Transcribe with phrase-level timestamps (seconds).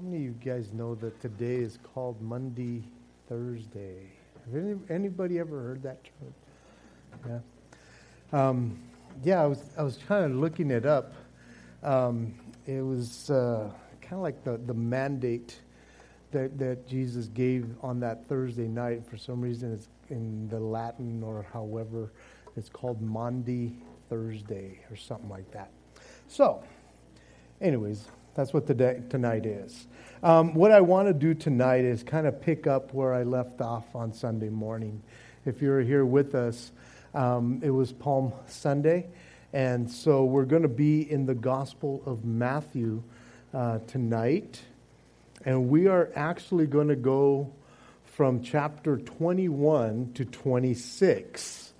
[0.00, 2.84] How many of you guys know that today is called Maundy
[3.28, 4.06] Thursday?
[4.46, 7.42] Have any, anybody ever heard that term?
[8.32, 8.48] Yeah.
[8.48, 8.78] Um,
[9.22, 11.12] yeah, I was I was kind of looking it up.
[11.82, 12.34] Um,
[12.66, 15.60] it was uh, kind of like the, the mandate
[16.30, 19.04] that, that Jesus gave on that Thursday night.
[19.06, 22.10] For some reason, it's in the Latin or however,
[22.56, 23.76] it's called Maundy
[24.08, 25.70] Thursday or something like that.
[26.26, 26.64] So,
[27.60, 29.86] anyways, that's what the day, tonight is.
[30.22, 33.60] Um, what I want to do tonight is kind of pick up where I left
[33.60, 35.02] off on Sunday morning.
[35.44, 36.70] If you're here with us,
[37.14, 39.08] um, it was Palm Sunday,
[39.52, 43.02] and so we're going to be in the Gospel of Matthew
[43.52, 44.60] uh, tonight,
[45.44, 47.52] and we are actually going to go
[48.04, 51.72] from chapter 21 to 26.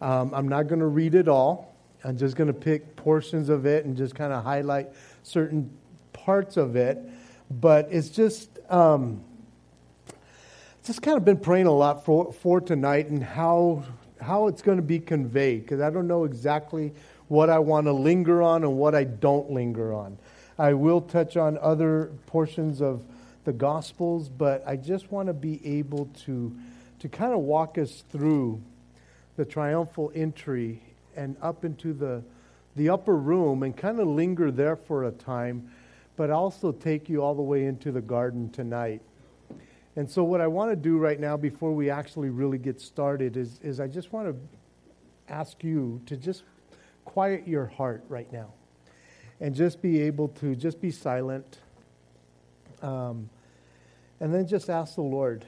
[0.00, 1.74] Um, I'm not going to read it all.
[2.02, 4.88] I'm just going to pick portions of it and just kind of highlight
[5.22, 5.70] certain
[6.14, 6.98] parts of it,
[7.50, 9.22] but it's just um,
[10.84, 13.84] just kind of been praying a lot for for tonight and how
[14.20, 16.94] how it's going to be conveyed because I don't know exactly
[17.28, 20.18] what I want to linger on and what I don't linger on.
[20.58, 23.02] I will touch on other portions of
[23.44, 26.54] the Gospels, but I just want to be able to
[27.00, 28.62] to kind of walk us through
[29.36, 30.80] the triumphal entry
[31.16, 32.22] and up into the
[32.76, 35.70] the upper room and kind of linger there for a time
[36.16, 39.02] but also take you all the way into the garden tonight.
[39.96, 43.36] And so, what I want to do right now, before we actually really get started,
[43.36, 46.42] is, is I just want to ask you to just
[47.04, 48.52] quiet your heart right now
[49.40, 51.58] and just be able to just be silent.
[52.82, 53.30] Um,
[54.20, 55.44] and then just ask the Lord,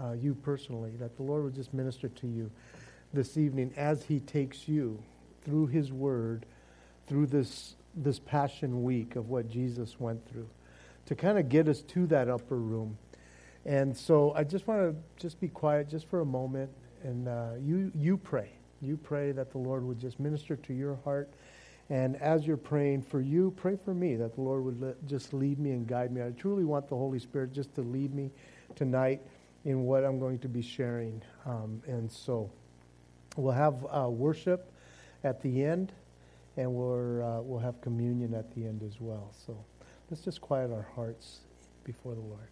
[0.00, 2.50] uh, you personally, that the Lord would just minister to you
[3.12, 5.02] this evening as He takes you
[5.42, 6.46] through His Word,
[7.06, 10.48] through this this Passion Week of what Jesus went through
[11.06, 12.96] to kind of get us to that upper room.
[13.64, 16.70] And so I just want to just be quiet just for a moment
[17.02, 18.50] and uh, you, you pray.
[18.80, 21.30] You pray that the Lord would just minister to your heart.
[21.90, 25.58] And as you're praying for you, pray for me that the Lord would just lead
[25.58, 26.22] me and guide me.
[26.22, 28.30] I truly want the Holy Spirit just to lead me
[28.74, 29.20] tonight
[29.64, 31.22] in what I'm going to be sharing.
[31.44, 32.50] Um, and so
[33.36, 34.72] we'll have uh, worship
[35.22, 35.92] at the end
[36.56, 39.32] and we'll, uh, we'll have communion at the end as well.
[39.46, 39.64] So
[40.10, 41.40] let's just quiet our hearts
[41.84, 42.48] before the Lord.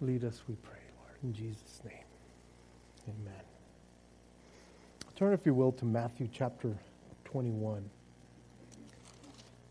[0.00, 1.94] Lead us, we pray, Lord, in Jesus' name.
[3.08, 3.42] Amen.
[5.16, 6.76] Turn, if you will, to Matthew chapter
[7.24, 7.90] 21.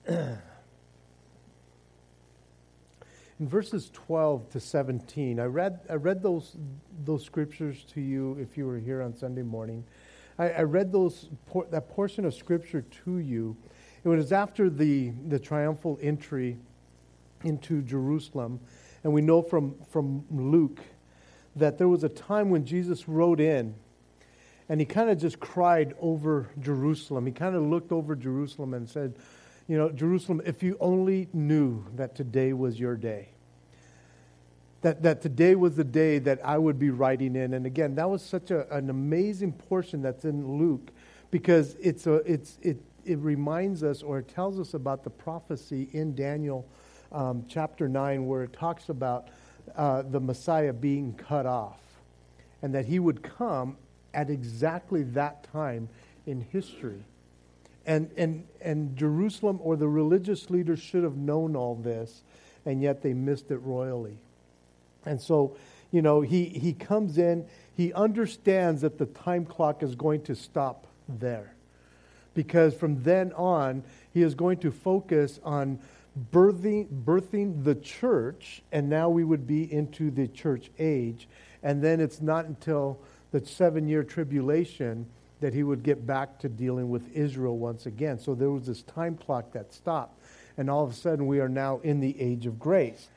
[0.07, 0.37] in
[3.39, 6.57] verses 12 to 17, I read, I read those,
[7.05, 9.85] those scriptures to you if you were here on Sunday morning.
[10.37, 11.29] I, I read those,
[11.71, 13.55] that portion of scripture to you.
[14.03, 16.57] It was after the, the triumphal entry
[17.45, 18.59] into Jerusalem
[19.03, 20.80] and we know from, from Luke
[21.56, 23.75] that there was a time when Jesus rode in
[24.69, 27.25] and he kind of just cried over Jerusalem.
[27.25, 29.16] He kind of looked over Jerusalem and said,
[29.68, 33.30] You know, Jerusalem, if you only knew that today was your day.
[34.81, 37.53] That, that today was the day that I would be riding in.
[37.53, 40.91] And again, that was such a, an amazing portion that's in Luke
[41.31, 45.90] because it's a, it's, it, it reminds us or it tells us about the prophecy
[45.93, 46.67] in Daniel
[47.11, 49.27] um, chapter 9 where it talks about
[49.75, 51.79] uh, the Messiah being cut off
[52.61, 53.77] and that he would come
[54.13, 55.89] at exactly that time
[56.25, 57.03] in history.
[57.85, 62.23] And, and, and Jerusalem or the religious leaders should have known all this,
[62.65, 64.17] and yet they missed it royally.
[65.05, 65.55] And so,
[65.91, 67.45] you know, he, he comes in,
[67.75, 71.53] he understands that the time clock is going to stop there.
[72.33, 73.83] Because from then on,
[74.13, 75.79] he is going to focus on
[76.31, 81.28] birthing, birthing the church, and now we would be into the church age.
[81.64, 82.99] And then it's not until
[83.31, 85.05] the seven year tribulation
[85.40, 88.19] that he would get back to dealing with Israel once again.
[88.19, 90.19] So there was this time clock that stopped.
[90.58, 93.09] And all of a sudden, we are now in the age of grace.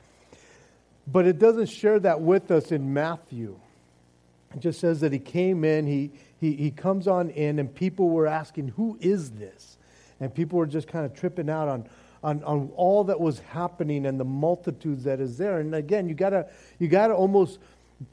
[1.07, 3.59] But it doesn't share that with us in Matthew.
[4.53, 8.09] It just says that he came in, he, he, he comes on in, and people
[8.09, 9.77] were asking, Who is this?
[10.19, 11.89] And people were just kind of tripping out on,
[12.23, 15.59] on, on all that was happening and the multitudes that is there.
[15.59, 16.47] And again, you gotta
[16.79, 17.59] you gotta almost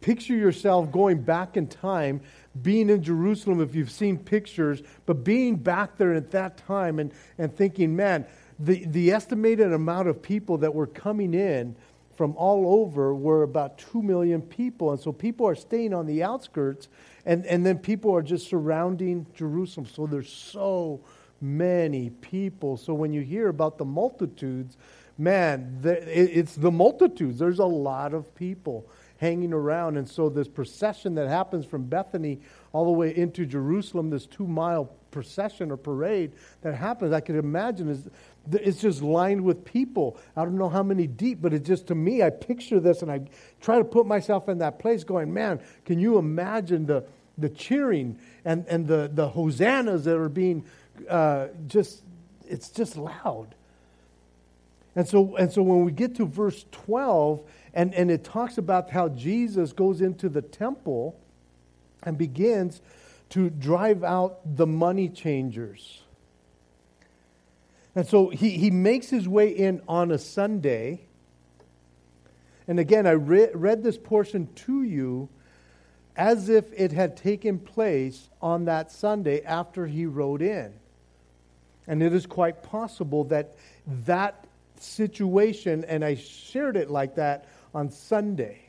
[0.01, 2.21] picture yourself going back in time,
[2.63, 7.13] being in Jerusalem if you've seen pictures, but being back there at that time and,
[7.39, 8.27] and thinking, man,
[8.59, 11.77] the, the estimated amount of people that were coming in
[12.17, 14.91] from all over were about 2 million people.
[14.91, 16.89] And so people are staying on the outskirts,
[17.25, 19.87] and, and then people are just surrounding Jerusalem.
[19.87, 21.01] So there's so
[21.41, 22.77] many people.
[22.77, 24.77] So when you hear about the multitudes,
[25.17, 27.39] man, it's the multitudes.
[27.39, 28.89] There's a lot of people
[29.19, 29.97] hanging around.
[29.97, 32.41] And so this procession that happens from Bethany
[32.73, 36.33] all the way into Jerusalem, this two mile procession or parade
[36.63, 38.09] that happens, I could imagine is
[38.53, 40.17] it's just lined with people.
[40.37, 43.11] I don't know how many deep, but it just to me, I picture this and
[43.11, 43.23] I
[43.61, 47.05] try to put myself in that place going, man, can you imagine the,
[47.37, 50.65] the cheering and, and the, the hosannas that are being
[51.09, 52.03] uh, just,
[52.47, 53.55] it's just loud.
[54.95, 57.43] And so, and so when we get to verse 12,
[57.75, 61.19] and, and it talks about how Jesus goes into the temple
[62.03, 62.81] and begins
[63.31, 66.03] to drive out the money changers.
[67.95, 71.01] And so he, he makes his way in on a Sunday.
[72.67, 75.29] And again, I re- read this portion to you
[76.17, 80.75] as if it had taken place on that Sunday after he rode in.
[81.89, 83.57] And it is quite possible that
[84.05, 84.45] that
[84.79, 88.61] situation, and I shared it like that on Sunday.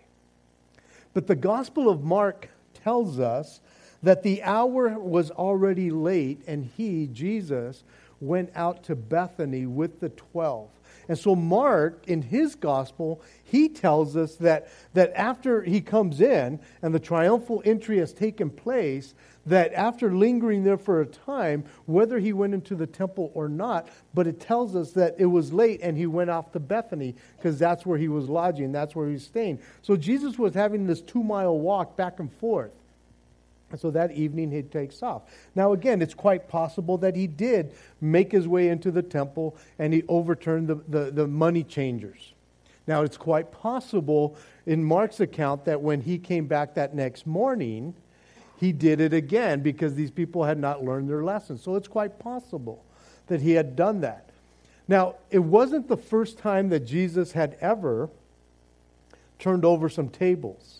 [1.13, 2.49] But the Gospel of Mark
[2.83, 3.59] tells us
[4.01, 7.83] that the hour was already late, and he, Jesus,
[8.21, 10.69] went out to Bethany with the twelve.
[11.07, 16.59] And so, Mark, in his gospel, he tells us that, that after he comes in
[16.81, 19.15] and the triumphal entry has taken place,
[19.49, 23.87] that after lingering there for a time, whether he went into the temple or not,
[24.13, 27.59] but it tells us that it was late and he went off to Bethany because
[27.59, 29.59] that's where he was lodging, that's where he was staying.
[29.81, 32.71] So, Jesus was having this two mile walk back and forth.
[33.71, 35.23] And so that evening he takes off.
[35.55, 39.93] Now, again, it's quite possible that he did make his way into the temple and
[39.93, 42.33] he overturned the, the, the, money changers.
[42.87, 44.35] Now, it's quite possible
[44.65, 47.93] in Mark's account that when he came back that next morning,
[48.59, 51.57] he did it again because these people had not learned their lesson.
[51.57, 52.83] So it's quite possible
[53.27, 54.29] that he had done that.
[54.87, 58.09] Now, it wasn't the first time that Jesus had ever
[59.37, 60.79] turned over some tables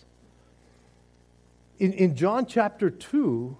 [1.80, 3.56] in, in John chapter 2,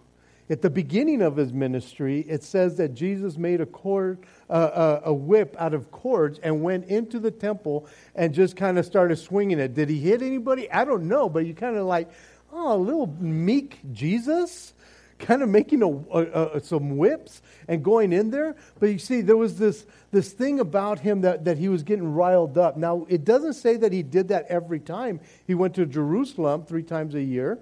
[0.51, 4.19] at the beginning of his ministry, it says that Jesus made a cord,
[4.49, 8.79] uh, uh, a whip out of cords and went into the temple and just kind
[8.79, 9.75] of started swinging it.
[9.75, 10.71] Did he hit anybody?
[10.71, 12.11] I don't know, but you kind of like,
[12.53, 14.73] oh, a little meek Jesus,
[15.19, 18.57] kind of making a, a, a, some whips and going in there.
[18.79, 22.13] But you see, there was this this thing about him that, that he was getting
[22.13, 22.77] riled up.
[22.77, 25.21] Now, it doesn't say that he did that every time.
[25.47, 27.59] He went to Jerusalem three times a year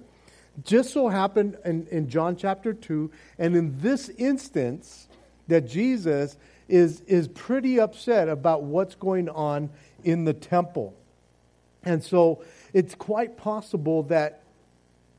[0.64, 5.08] just so happened in, in John chapter 2, and in this instance,
[5.46, 6.36] that Jesus
[6.68, 9.70] is, is pretty upset about what's going on
[10.04, 10.94] in the temple.
[11.84, 14.42] And so it's quite possible that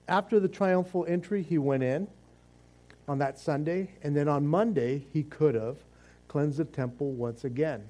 [0.10, 2.08] after the triumphal entry, he went in
[3.08, 5.78] on that Sunday, and then on Monday, he could have
[6.28, 7.84] cleansed the temple once again.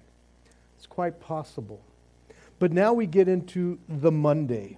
[0.78, 1.82] It's quite possible.
[2.60, 4.78] But now we get into the Monday.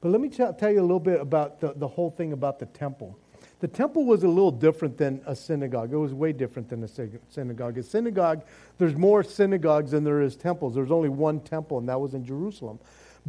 [0.00, 2.58] But let me tell, tell you a little bit about the, the whole thing about
[2.58, 3.18] the temple.
[3.60, 5.92] The temple was a little different than a synagogue.
[5.92, 6.88] It was way different than a
[7.28, 7.78] synagogue.
[7.78, 8.44] A synagogue,
[8.78, 10.76] there's more synagogues than there is temples.
[10.76, 12.78] There's only one temple, and that was in Jerusalem.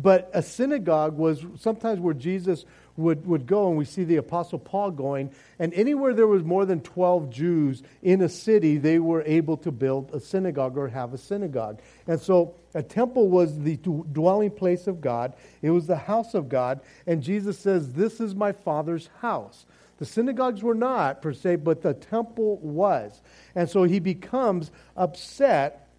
[0.02, 2.64] But a synagogue was sometimes where Jesus
[2.96, 5.32] would, would go, and we see the Apostle Paul going.
[5.58, 9.72] And anywhere there was more than 12 Jews in a city, they were able to
[9.72, 11.82] build a synagogue or have a synagogue.
[12.08, 16.48] And so a temple was the dwelling place of God, it was the house of
[16.48, 16.80] God.
[17.06, 19.66] And Jesus says, This is my Father's house.
[19.98, 23.22] The synagogues were not, per se, but the temple was.
[23.54, 25.90] And so he becomes upset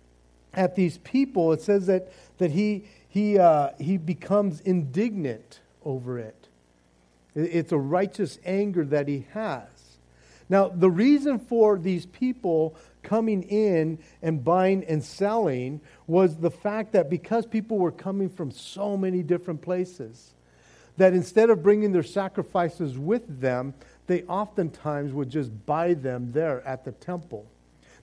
[0.55, 1.53] at these people.
[1.53, 6.49] It says that, that he, he, uh, he becomes indignant over it.
[7.35, 9.69] It's a righteous anger that he has.
[10.49, 16.93] Now, the reason for these people coming in and buying and selling was the fact
[16.93, 20.33] that because people were coming from so many different places,
[20.97, 23.75] that instead of bringing their sacrifices with them,
[24.07, 27.47] they oftentimes would just buy them there at the temple.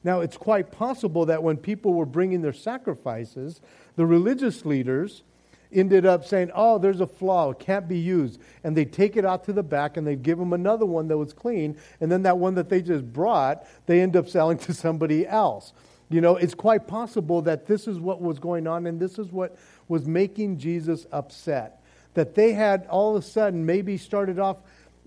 [0.04, 3.62] Now, it's quite possible that when people were bringing their sacrifices,
[3.96, 5.24] the religious leaders
[5.72, 8.40] ended up saying, Oh, there's a flaw, it can't be used.
[8.64, 11.18] And they take it out to the back and they give them another one that
[11.18, 11.78] was clean.
[12.00, 15.74] And then that one that they just brought, they end up selling to somebody else.
[16.10, 19.28] You know, it's quite possible that this is what was going on and this is
[19.28, 21.84] what was making Jesus upset.
[22.14, 24.58] That they had all of a sudden maybe started off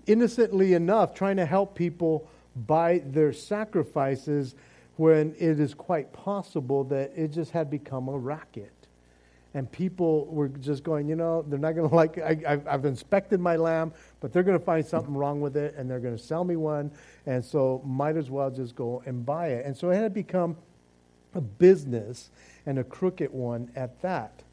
[0.05, 4.55] innocently enough trying to help people by their sacrifices
[5.01, 8.71] when it is quite possible that it just had become a racket
[9.55, 13.39] and people were just going, you know, they're not going to like, I, have inspected
[13.39, 16.23] my lamb, but they're going to find something wrong with it, and they're going to
[16.23, 16.91] sell me one,
[17.25, 19.65] and so might as well just go and buy it.
[19.65, 20.55] And so it had become
[21.33, 22.29] a business
[22.67, 24.43] and a crooked one at that.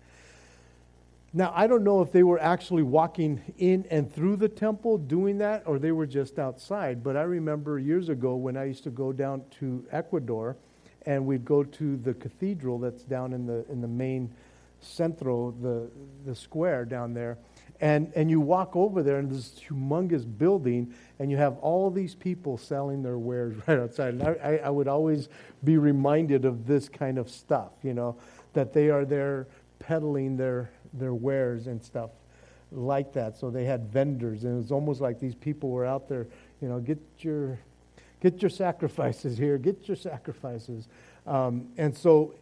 [1.35, 5.39] Now, I don't know if they were actually walking in and through the temple doing
[5.39, 8.91] that, or they were just outside, but I remember years ago when I used to
[8.91, 10.57] go down to Ecuador,
[11.03, 14.33] and we'd go to the cathedral that's down in the, in the main
[14.81, 15.91] Centro, the,
[16.25, 17.39] the square down there.
[17.81, 22.15] And, and you walk over there, and this humongous building, and you have all these
[22.15, 24.15] people selling their wares right outside.
[24.15, 25.29] And I, I would always
[25.63, 28.17] be reminded of this kind of stuff, you know,
[28.55, 29.47] that they are there
[29.79, 32.11] peddling their, their wares and stuff
[32.73, 33.37] like that.
[33.39, 36.27] So they had vendors, and it was almost like these people were out there,
[36.61, 37.59] you know, get your,
[38.21, 40.89] get your sacrifices here, get your sacrifices.
[41.27, 42.35] Um, and so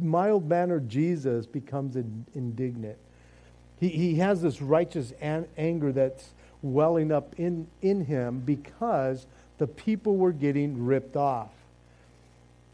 [0.00, 2.98] mild mannered Jesus becomes indignant.
[3.78, 9.26] He, he has this righteous an- anger that's welling up in, in him because
[9.58, 11.52] the people were getting ripped off.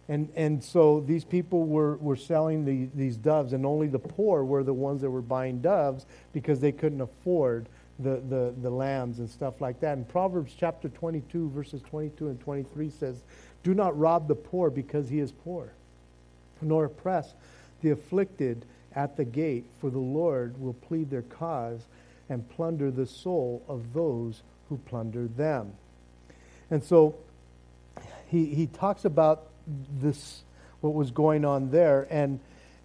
[0.09, 4.45] And, and so these people were, were selling the, these doves, and only the poor
[4.45, 7.69] were the ones that were buying doves because they couldn't afford
[7.99, 9.97] the, the, the lambs and stuff like that.
[9.97, 13.23] And Proverbs chapter 22, verses 22 and 23 says,
[13.63, 15.73] Do not rob the poor because he is poor
[16.65, 17.35] nor oppress
[17.83, 21.87] the afflicted at the gate, for the Lord will plead their cause
[22.29, 25.73] and plunder the soul of those who plunder them.
[26.71, 27.17] And so
[28.29, 29.49] he, he talks about
[30.01, 30.43] this,
[30.81, 32.07] what was going on there.
[32.11, 32.41] And,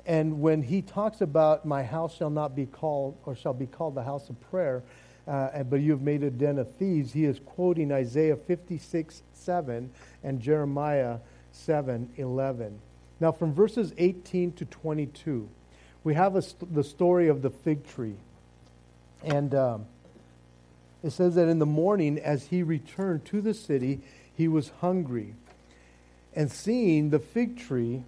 [0.05, 3.95] and when he talks about, My house shall not be called, or shall be called
[3.95, 4.83] the house of prayer,
[5.27, 9.91] uh, but you have made a den of thieves, he is quoting Isaiah 56 7
[10.24, 11.19] and Jeremiah
[11.51, 12.79] 7 11.
[13.19, 15.50] Now, from verses 18 to 22,
[16.03, 18.15] we have a, the story of the fig tree.
[19.24, 19.86] And um,
[21.03, 24.00] it says that in the morning, as he returned to the city,
[24.33, 25.36] he was hungry.
[26.36, 28.03] And seeing the fig tree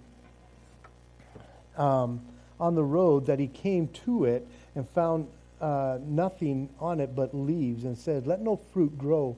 [1.76, 2.20] um,
[2.60, 5.28] on the road, that he came to it and found
[5.60, 9.36] uh, nothing on it but leaves, and said, Let no fruit grow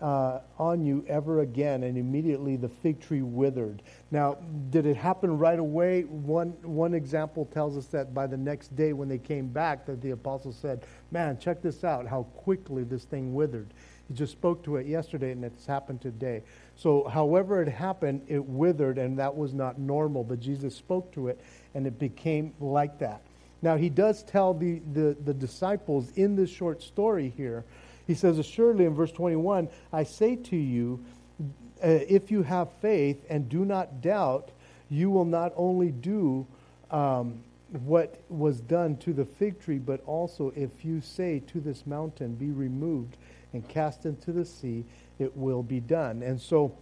[0.00, 1.82] uh, on you ever again.
[1.82, 3.82] And immediately the fig tree withered.
[4.10, 4.38] Now,
[4.70, 6.02] did it happen right away?
[6.02, 10.00] One, one example tells us that by the next day when they came back, that
[10.00, 13.68] the apostle said, Man, check this out, how quickly this thing withered.
[14.08, 16.42] He just spoke to it yesterday, and it's happened today.
[16.78, 20.24] So, however it happened, it withered, and that was not normal.
[20.24, 21.38] But Jesus spoke to it,
[21.74, 23.20] and it became like that.
[23.60, 27.64] Now, he does tell the, the, the disciples in this short story here
[28.08, 31.04] he says, Assuredly, in verse 21, I say to you,
[31.40, 34.50] uh, if you have faith and do not doubt,
[34.88, 36.46] you will not only do
[36.90, 37.38] um,
[37.84, 42.34] what was done to the fig tree, but also if you say to this mountain,
[42.34, 43.18] Be removed
[43.52, 44.84] and cast into the sea,
[45.18, 46.22] it will be done.
[46.22, 46.76] And so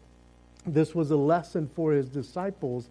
[0.66, 2.88] this was a lesson for his disciples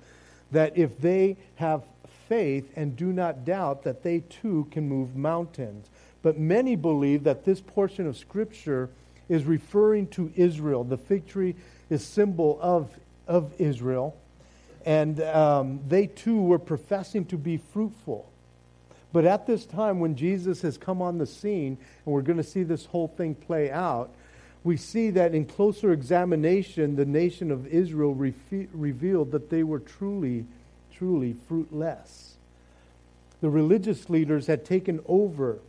[0.51, 1.83] that if they have
[2.29, 5.89] faith and do not doubt, that they too can move mountains.
[6.21, 8.89] But many believe that this portion of Scripture
[9.29, 10.83] is referring to Israel.
[10.83, 11.55] The fig tree
[11.89, 12.89] is symbol of,
[13.27, 14.15] of Israel.
[14.85, 18.29] And um, they too were professing to be fruitful.
[19.13, 22.43] But at this time, when Jesus has come on the scene, and we're going to
[22.43, 24.13] see this whole thing play out,
[24.63, 28.33] we see that in closer examination, the nation of Israel re-
[28.73, 30.45] revealed that they were truly,
[30.91, 32.35] truly fruitless.
[33.41, 35.59] The religious leaders had taken over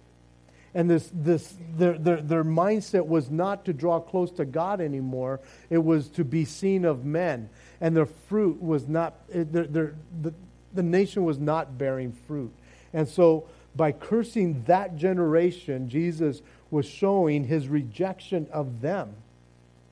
[0.77, 5.41] and this, this, their, their, their mindset was not to draw close to God anymore.
[5.71, 7.49] It was to be seen of men.
[7.81, 10.35] And their fruit was not, eh, their, their, the,
[10.75, 12.53] the nation was not bearing fruit.
[12.97, 13.45] And so
[13.77, 19.15] by cursing that generation, Jesus was showing his rejection of them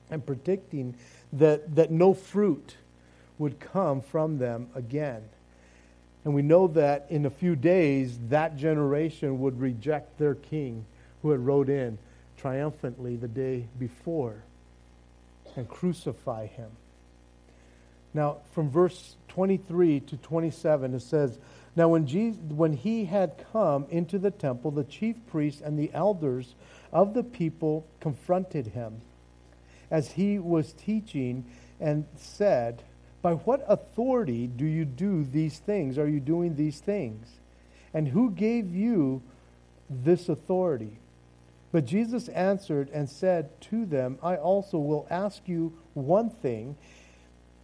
[0.09, 0.95] and predicting
[1.33, 2.77] that, that no fruit
[3.37, 5.21] would come from them again.
[6.23, 10.83] And we know that in a few days, that generation would reject their king
[11.21, 11.99] who had rode in
[12.37, 14.41] triumphantly the day before
[15.55, 16.71] and crucify him.
[18.15, 21.37] Now, from verse 23 to 27, it says,
[21.75, 25.91] Now, when, Jesus, when he had come into the temple, the chief priests and the
[25.93, 26.55] elders
[26.93, 29.01] of the people confronted him
[29.91, 31.45] as he was teaching
[31.79, 32.83] and said,
[33.21, 35.97] By what authority do you do these things?
[35.97, 37.27] Are you doing these things?
[37.93, 39.21] And who gave you
[39.89, 40.97] this authority?
[41.71, 46.77] But Jesus answered and said to them, I also will ask you one thing,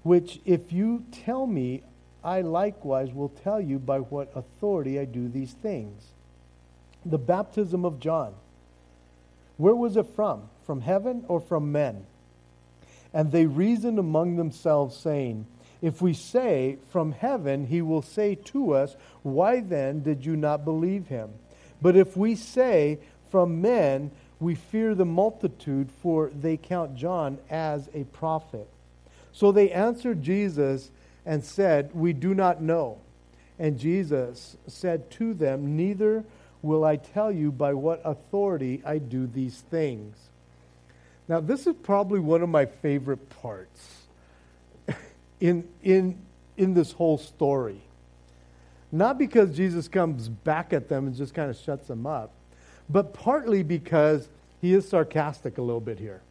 [0.03, 1.84] which if you tell me,
[2.24, 6.04] I likewise will tell you by what authority I do these things.
[7.06, 8.36] The baptism of John,
[9.58, 10.50] where was it from?
[10.66, 12.06] From heaven or from men?
[13.13, 15.46] And they reasoned among themselves, saying,
[15.82, 20.63] If we say, From heaven, he will say to us, Why then did you not
[20.63, 21.32] believe him?
[21.82, 23.00] But if we say,
[23.30, 28.68] From men, we fear the multitude, for they count John as a prophet.
[29.34, 30.92] So they answered Jesus
[31.25, 33.00] and said, We do not know.
[33.60, 36.24] And Jesus said to them, Neither
[36.62, 40.16] will I tell you by what authority I do these things.
[41.28, 44.06] Now, this is probably one of my favorite parts
[45.40, 46.18] in, in,
[46.58, 47.82] in this whole story.
[48.92, 52.32] Not because Jesus comes back at them and just kind of shuts them up,
[52.90, 54.28] but partly because
[54.60, 56.22] he is sarcastic a little bit here.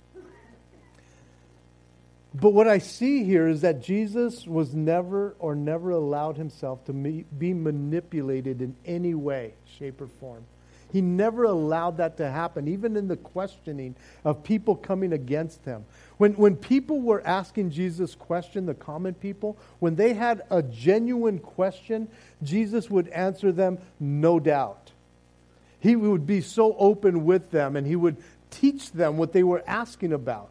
[2.32, 6.92] But what I see here is that Jesus was never or never allowed himself to
[6.92, 10.44] be manipulated in any way, shape, or form.
[10.92, 13.94] He never allowed that to happen, even in the questioning
[14.24, 15.84] of people coming against him.
[16.18, 21.38] When, when people were asking Jesus question, the common people, when they had a genuine
[21.38, 22.08] question,
[22.42, 24.90] Jesus would answer them, no doubt.
[25.78, 28.16] He would be so open with them and he would
[28.50, 30.50] teach them what they were asking about.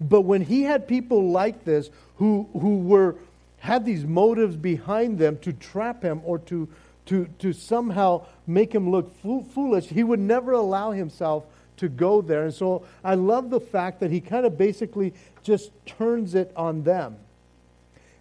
[0.00, 3.16] But when he had people like this who, who were,
[3.58, 6.68] had these motives behind them to trap him or to
[7.10, 11.44] to, to somehow make him look foolish, he would never allow himself
[11.76, 12.44] to go there.
[12.44, 16.84] And so I love the fact that he kind of basically just turns it on
[16.84, 17.16] them.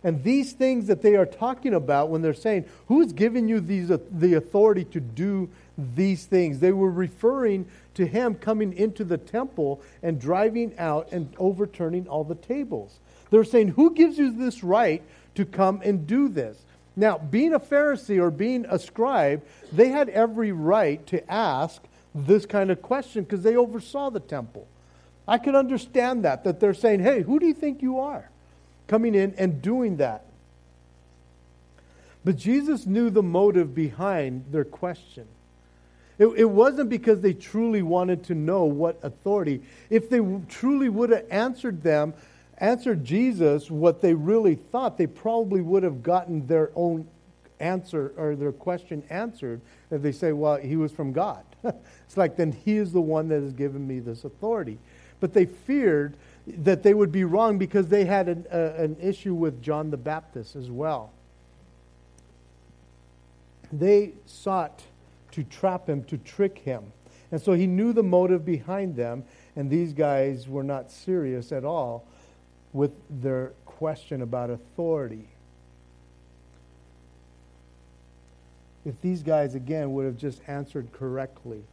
[0.04, 3.92] And these things that they are talking about when they're saying, Who's giving you these,
[3.92, 5.50] uh, the authority to do
[5.96, 6.60] these things?
[6.60, 12.24] They were referring to him coming into the temple and driving out and overturning all
[12.24, 13.00] the tables.
[13.30, 15.04] They're saying, Who gives you this right
[15.36, 16.58] to come and do this?
[16.96, 21.82] Now, being a Pharisee or being a scribe, they had every right to ask
[22.14, 24.68] this kind of question because they oversaw the temple.
[25.28, 28.30] I could understand that, that they're saying, hey, who do you think you are?
[28.88, 30.26] Coming in and doing that.
[32.26, 35.28] But Jesus knew the motive behind their question.
[36.20, 39.62] It, it, wasn't because they truly wanted to know what authority.
[39.90, 42.14] If they truly would have answered them
[42.60, 47.08] answered Jesus what they really thought, they probably would have gotten their own
[47.60, 51.44] answer or their question answered if they say, well, he was from God.
[51.64, 54.78] it's like, then he is the one that has given me this authority.
[55.20, 56.16] But they feared
[56.48, 59.98] that they would be wrong because they had an, uh, an issue with John the
[59.98, 61.12] Baptist as well.
[63.72, 64.82] They sought
[65.44, 66.84] to trap him, to trick him.
[67.32, 69.24] And so he knew the motive behind them,
[69.56, 72.06] and these guys were not serious at all
[72.74, 75.28] with their question about authority.
[78.86, 81.64] If these guys, again, would have just answered correctly,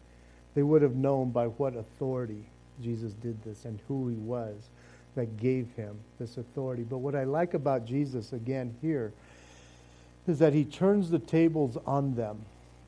[0.54, 2.44] they would have known by what authority
[2.82, 4.54] Jesus did this and who he was
[5.14, 6.82] that gave him this authority.
[6.82, 9.12] But what I like about Jesus, again, here,
[10.26, 12.44] is that he turns the tables on them.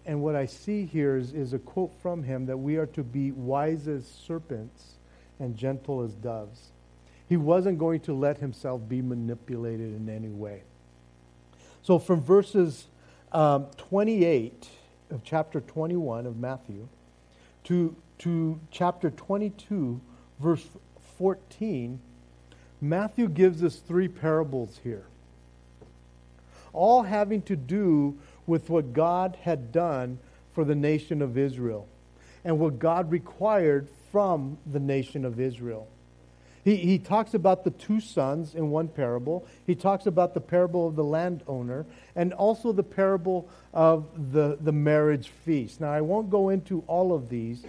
[0.08, 3.04] And what I see here is, is a quote from him that we are to
[3.04, 4.94] be wise as serpents
[5.38, 6.72] and gentle as doves.
[7.28, 10.62] He wasn't going to let himself be manipulated in any way.
[11.82, 12.86] So, from verses
[13.32, 14.70] um, 28
[15.10, 16.88] of chapter 21 of Matthew
[17.64, 20.00] to, to chapter 22,
[20.40, 20.66] verse
[21.18, 22.00] 14,
[22.80, 25.04] Matthew gives us three parables here,
[26.72, 28.16] all having to do
[28.48, 30.18] with what God had done
[30.52, 31.86] for the nation of Israel
[32.44, 35.86] and what God required from the nation of Israel.
[36.64, 39.46] He, he talks about the two sons in one parable.
[39.66, 44.72] He talks about the parable of the landowner and also the parable of the, the
[44.72, 45.80] marriage feast.
[45.80, 47.64] Now, I won't go into all of these,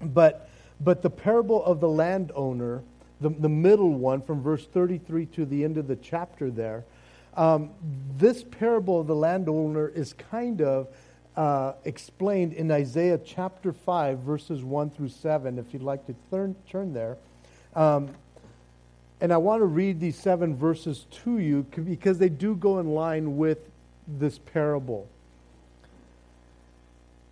[0.00, 0.48] but,
[0.80, 2.82] but the parable of the landowner,
[3.20, 6.84] the, the middle one from verse 33 to the end of the chapter there,
[7.34, 7.70] um,
[8.18, 10.88] this parable of the landowner is kind of
[11.36, 15.58] uh, explained in Isaiah chapter 5, verses 1 through 7.
[15.58, 17.16] If you'd like to turn, turn there.
[17.74, 18.10] Um,
[19.20, 22.88] and I want to read these seven verses to you because they do go in
[22.88, 23.70] line with
[24.06, 25.08] this parable.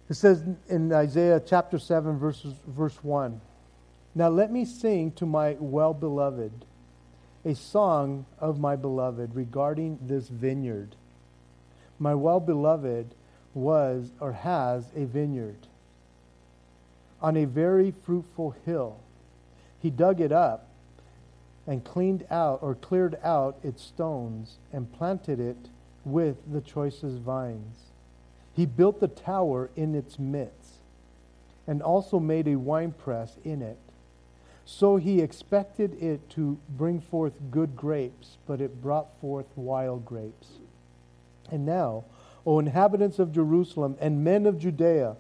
[0.09, 3.41] It says in Isaiah chapter 7, verses, verse 1
[4.15, 6.65] Now let me sing to my well beloved
[7.45, 10.95] a song of my beloved regarding this vineyard.
[11.99, 13.15] My well beloved
[13.55, 15.67] was or has a vineyard
[17.23, 18.99] on a very fruitful hill.
[19.81, 20.69] He dug it up
[21.67, 25.69] and cleaned out or cleared out its stones and planted it
[26.05, 27.77] with the choicest vines.
[28.55, 30.75] He built the tower in its midst
[31.67, 33.79] and also made a winepress in it.
[34.73, 40.47] So he expected it to bring forth good grapes, but it brought forth wild grapes.
[41.51, 42.05] And now,
[42.47, 45.17] O inhabitants of Jerusalem and men of Judea,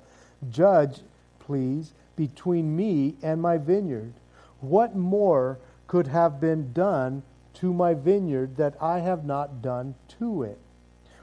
[0.50, 1.00] judge,
[1.40, 4.12] please, between me and my vineyard.
[4.60, 5.58] What more
[5.88, 7.22] could have been done
[7.54, 10.58] to my vineyard that I have not done to it?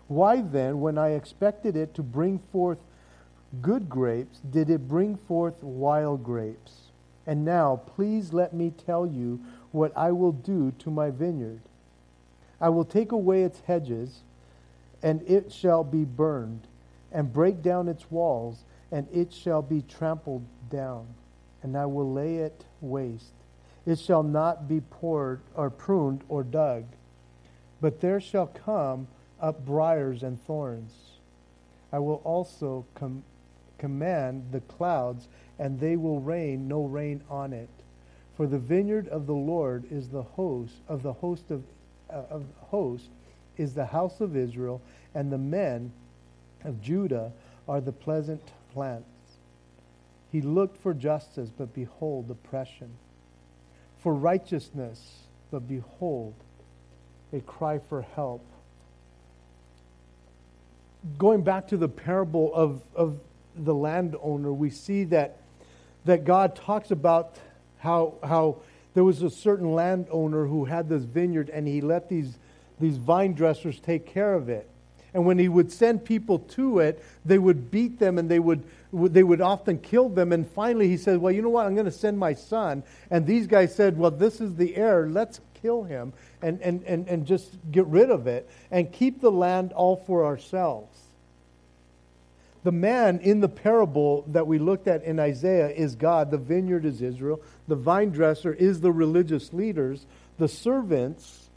[0.07, 2.79] Why then, when I expected it to bring forth
[3.61, 6.86] good grapes, did it bring forth wild grapes?
[7.27, 11.59] And now, please let me tell you what I will do to my vineyard.
[12.59, 14.21] I will take away its hedges,
[15.03, 16.61] and it shall be burned,
[17.11, 21.05] and break down its walls, and it shall be trampled down,
[21.61, 23.33] and I will lay it waste.
[23.85, 26.85] It shall not be poured or pruned or dug,
[27.81, 29.07] but there shall come
[29.39, 30.93] up briars and thorns.
[31.91, 33.23] I will also com-
[33.77, 35.27] command the clouds,
[35.59, 37.69] and they will rain no rain on it.
[38.35, 41.63] For the vineyard of the Lord is the host of the host of,
[42.09, 43.09] uh, of host
[43.57, 44.81] is the house of Israel,
[45.15, 45.91] and the men
[46.63, 47.31] of Judah
[47.67, 48.41] are the pleasant
[48.73, 49.05] plants.
[50.31, 52.91] He looked for justice, but behold, oppression.
[53.99, 56.35] For righteousness, but behold,
[57.33, 58.45] a cry for help
[61.17, 63.19] going back to the parable of, of
[63.55, 65.37] the landowner, we see that,
[66.07, 67.35] that God talks about
[67.77, 68.57] how, how
[68.93, 72.37] there was a certain landowner who had this vineyard and he let these,
[72.79, 74.67] these vine dressers take care of it.
[75.13, 78.63] And when he would send people to it, they would beat them and they would,
[78.91, 80.31] they would often kill them.
[80.31, 81.65] And finally, he said, Well, you know what?
[81.65, 82.83] I'm going to send my son.
[83.09, 85.07] And these guys said, Well, this is the heir.
[85.07, 89.31] Let's kill him and, and, and, and just get rid of it and keep the
[89.31, 91.06] land all for ourselves.
[92.67, 96.31] The man in the parable that we looked at in Isaiah is God.
[96.31, 97.41] The vineyard is Israel.
[97.69, 100.05] The vine dresser is the religious leaders.
[100.37, 101.47] The servants,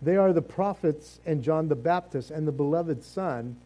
[0.00, 2.30] they are the prophets and John the Baptist.
[2.30, 3.56] And the beloved Son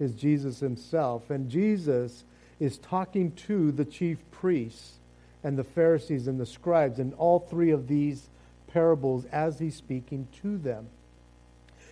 [0.00, 1.28] is Jesus himself.
[1.28, 2.24] And Jesus
[2.58, 4.94] is talking to the chief priests
[5.42, 8.30] and the Pharisees and the scribes in all three of these
[8.68, 10.86] parables as he's speaking to them.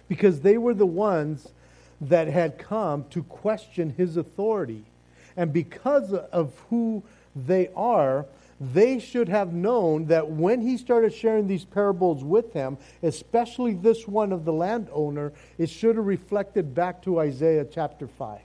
[0.09, 1.53] Because they were the ones
[2.03, 4.85] that had come to question his authority.
[5.37, 7.03] And because of who
[7.35, 8.27] they are,
[8.61, 14.07] they should have known that when he started sharing these parables with them, especially this
[14.07, 18.41] one of the landowner, it should have reflected back to Isaiah chapter 5.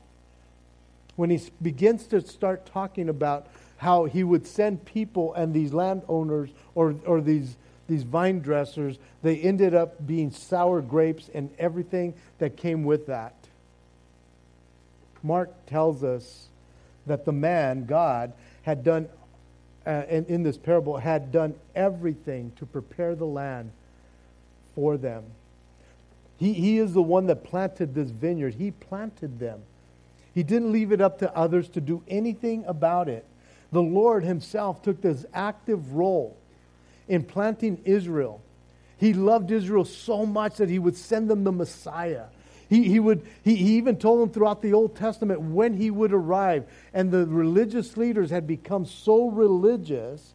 [1.16, 6.50] When he begins to start talking about how he would send people and these landowners
[6.74, 12.58] or, or these these vine dressers, they ended up being sour grapes and everything that
[12.58, 13.34] came with that.
[15.24, 16.48] Mark tells us
[17.06, 19.08] that the man, God, had done,
[19.86, 23.72] uh, in, in this parable, had done everything to prepare the land
[24.76, 25.24] for them.
[26.38, 28.56] He, he is the one that planted this vineyard.
[28.56, 29.62] He planted them.
[30.36, 33.26] He didn't leave it up to others to do anything about it.
[33.72, 36.38] The Lord Himself took this active role
[37.08, 38.42] in planting Israel.
[38.98, 42.26] He loved Israel so much that he would send them the Messiah.
[42.70, 46.14] He, he, would, he, he even told them throughout the Old Testament when he would
[46.14, 46.66] arrive.
[46.94, 50.34] And the religious leaders had become so religious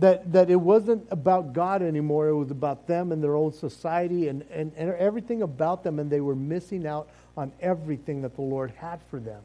[0.00, 2.28] that, that it wasn't about God anymore.
[2.28, 6.00] It was about them and their own society and, and, and everything about them.
[6.00, 9.42] And they were missing out on everything that the Lord had for them.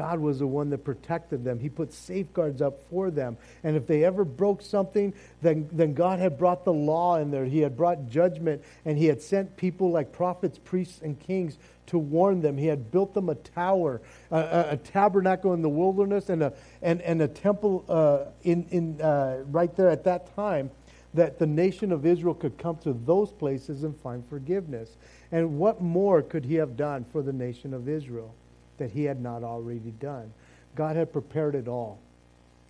[0.00, 1.58] God was the one that protected them.
[1.58, 3.36] He put safeguards up for them.
[3.62, 7.44] And if they ever broke something, then, then God had brought the law in there.
[7.44, 11.58] He had brought judgment, and He had sent people like prophets, priests, and kings
[11.88, 12.56] to warn them.
[12.56, 17.02] He had built them a tower, a, a, tabernacle in the wilderness, and a, and,
[17.02, 20.70] and a temple uh, in, in, uh, right there at that time
[21.12, 24.96] that the nation of Israel could come to those places and find forgiveness.
[25.30, 28.34] And what more could He have done for the nation of Israel?
[28.80, 30.32] That he had not already done.
[30.74, 32.00] God had prepared it all.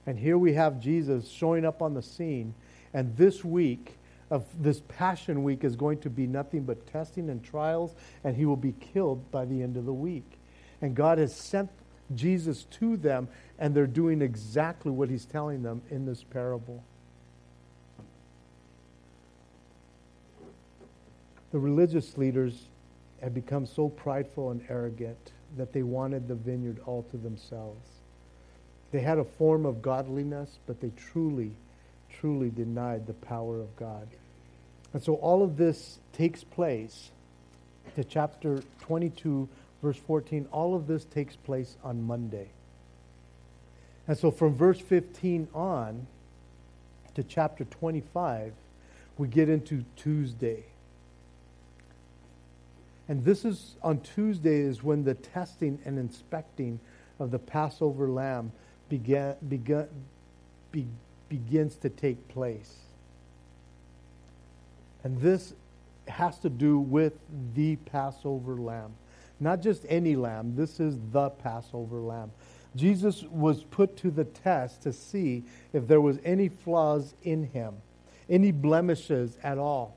[0.06, 2.52] And here we have Jesus showing up on the scene.
[2.92, 3.96] And this week,
[4.28, 7.94] of this Passion Week, is going to be nothing but testing and trials,
[8.24, 10.38] and he will be killed by the end of the week.
[10.82, 11.70] And God has sent
[12.14, 16.82] Jesus to them, and they're doing exactly what he's telling them in this parable.
[21.52, 22.64] The religious leaders
[23.20, 27.86] had become so prideful and arrogant that they wanted the vineyard all to themselves.
[28.92, 31.52] They had a form of godliness, but they truly,
[32.18, 34.08] truly denied the power of God.
[34.92, 37.10] And so all of this takes place
[37.94, 39.48] to chapter 22,
[39.82, 40.48] verse 14.
[40.50, 42.48] All of this takes place on Monday.
[44.08, 46.06] And so from verse 15 on
[47.14, 48.52] to chapter 25,
[49.18, 50.64] we get into Tuesday.
[53.10, 56.78] And this is on Tuesday is when the testing and inspecting
[57.18, 58.52] of the Passover lamb
[58.88, 59.34] began,
[60.70, 60.86] be,
[61.28, 62.76] begins to take place.
[65.02, 65.54] And this
[66.06, 67.14] has to do with
[67.56, 68.92] the Passover lamb.
[69.40, 72.30] Not just any lamb, this is the Passover lamb.
[72.76, 75.42] Jesus was put to the test to see
[75.72, 77.74] if there was any flaws in him,
[78.28, 79.96] any blemishes at all.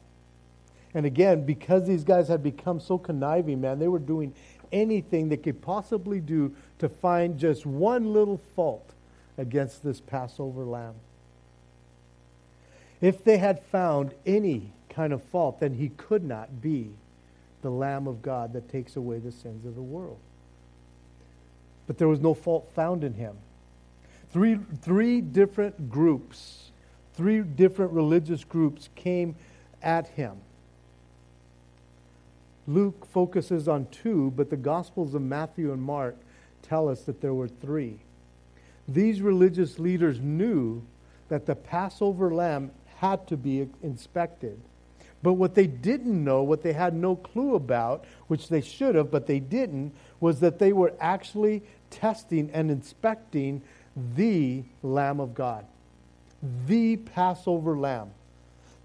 [0.93, 4.33] And again, because these guys had become so conniving, man, they were doing
[4.71, 8.93] anything they could possibly do to find just one little fault
[9.37, 10.95] against this Passover lamb.
[13.01, 16.91] If they had found any kind of fault, then he could not be
[17.61, 20.19] the Lamb of God that takes away the sins of the world.
[21.87, 23.35] But there was no fault found in him.
[24.31, 26.71] Three, three different groups,
[27.13, 29.35] three different religious groups came
[29.81, 30.37] at him.
[32.67, 36.15] Luke focuses on two, but the Gospels of Matthew and Mark
[36.61, 37.99] tell us that there were three.
[38.87, 40.83] These religious leaders knew
[41.29, 44.59] that the Passover lamb had to be inspected.
[45.21, 49.09] But what they didn't know, what they had no clue about, which they should have,
[49.09, 53.61] but they didn't, was that they were actually testing and inspecting
[54.15, 55.65] the Lamb of God,
[56.67, 58.11] the Passover lamb,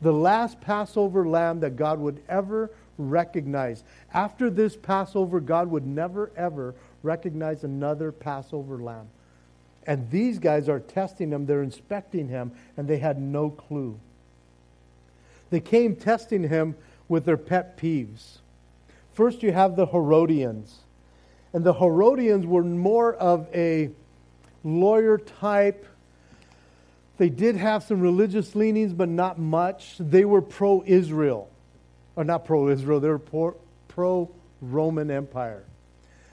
[0.01, 3.85] the last Passover lamb that God would ever recognize.
[4.13, 9.09] After this Passover, God would never, ever recognize another Passover lamb.
[9.87, 13.99] And these guys are testing him, they're inspecting him, and they had no clue.
[15.51, 16.77] They came testing him
[17.09, 18.39] with their pet peeves.
[19.15, 20.81] First, you have the Herodians.
[21.53, 23.91] And the Herodians were more of a
[24.63, 25.87] lawyer type.
[27.17, 29.97] They did have some religious leanings, but not much.
[29.99, 31.49] They were pro Israel.
[32.19, 33.55] Or not pro Israel, they were
[33.87, 34.29] pro
[34.61, 35.63] Roman Empire.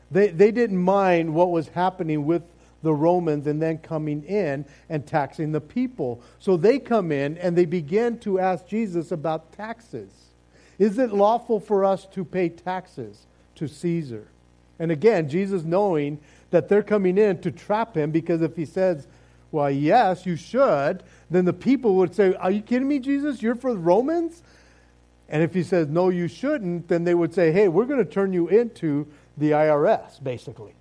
[0.10, 2.42] They, they didn't mind what was happening with
[2.82, 6.24] the Romans and then coming in and taxing the people.
[6.40, 10.10] So they come in and they begin to ask Jesus about taxes.
[10.80, 14.26] Is it lawful for us to pay taxes to Caesar?
[14.80, 16.20] And again, Jesus knowing
[16.50, 19.06] that they're coming in to trap him because if he says,
[19.52, 23.44] well, yes, you should, then the people would say, Are you kidding me, Jesus?
[23.44, 24.42] You're for the Romans?
[25.30, 28.10] And if he says, No, you shouldn't, then they would say, Hey, we're going to
[28.10, 29.08] turn you into
[29.38, 30.76] the IRS, basically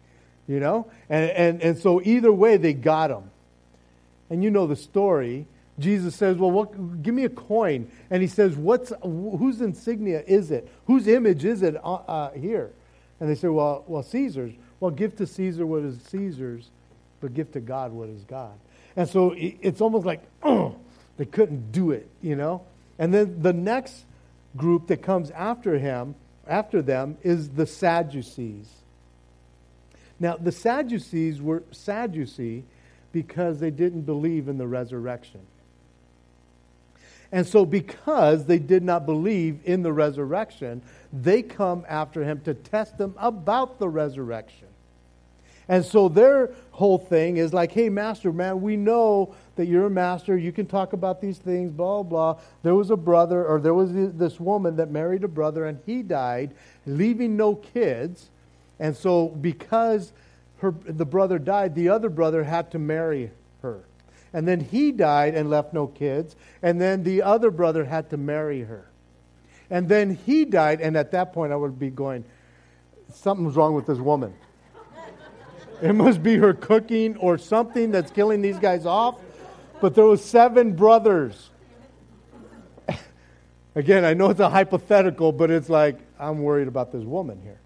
[0.47, 0.87] you know?
[1.09, 3.31] And, and, and so either way, they got him.
[4.31, 5.47] And you know the story.
[5.79, 7.91] Jesus says, Well, what, give me a coin.
[8.11, 10.71] And he says, What's, Whose insignia is it?
[10.87, 12.71] Whose image is it uh, uh, here?
[13.21, 14.53] And they say, well, well, Caesar's.
[14.81, 16.69] Well, give to Caesar what is Caesar's,
[17.21, 18.53] but give to God what is God.
[18.97, 20.77] And so it's almost like, oh,
[21.17, 22.63] they couldn't do it, you know?
[22.99, 24.05] And then the next
[24.57, 26.15] group that comes after him,
[26.47, 28.69] after them, is the Sadducees.
[30.21, 32.65] Now, the Sadducees were Sadducee
[33.13, 35.41] because they didn't believe in the resurrection.
[37.33, 42.55] And so, because they did not believe in the resurrection, they come after him to
[42.55, 44.69] test him about the resurrection.
[45.67, 49.91] And so, their whole thing is like, hey, master, man, we know that you're a
[49.91, 50.37] master.
[50.37, 52.39] You can talk about these things, blah, blah.
[52.63, 56.03] There was a brother, or there was this woman that married a brother, and he
[56.03, 56.55] died,
[56.87, 58.31] leaving no kids.
[58.79, 60.13] And so, because
[60.59, 63.31] her, the brother died, the other brother had to marry
[63.63, 63.85] her.
[64.33, 66.35] And then he died and left no kids.
[66.61, 68.91] And then the other brother had to marry her.
[69.71, 72.25] And then he died, and at that point, I would be going,
[73.13, 74.35] something's wrong with this woman.
[75.83, 79.17] it must be her cooking or something that's killing these guys off.
[79.85, 81.51] But there was seven brothers.
[83.75, 87.61] Again, I know it's a hypothetical, but it's like, I'm worried about this woman here.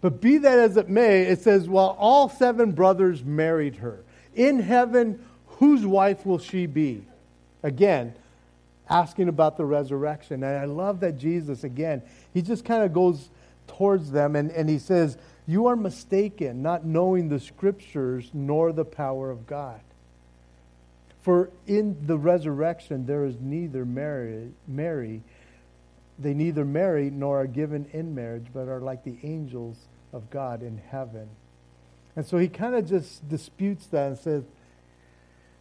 [0.00, 4.02] But be that as it may, it says, Well, all seven brothers married her.
[4.34, 7.04] In heaven, whose wife will she be?
[7.62, 8.16] Again,
[8.90, 10.42] asking about the resurrection.
[10.42, 12.02] And I love that Jesus, again,
[12.32, 13.30] he just kind of goes
[13.68, 18.84] towards them and, and he says, You are mistaken, not knowing the scriptures nor the
[18.84, 19.80] power of God.
[21.22, 25.22] For in the resurrection there is neither marry,
[26.18, 29.76] they neither marry nor are given in marriage, but are like the angels
[30.12, 31.28] of God in heaven.
[32.16, 34.44] And so he kind of just disputes that and says,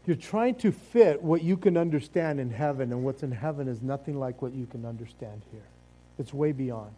[0.05, 3.81] You're trying to fit what you can understand in heaven, and what's in heaven is
[3.81, 5.65] nothing like what you can understand here.
[6.19, 6.91] It's way beyond.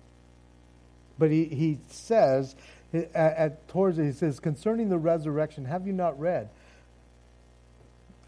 [1.18, 2.56] But he, he says,
[2.94, 6.50] at, at towards it, he says, Concerning the resurrection, have you not read?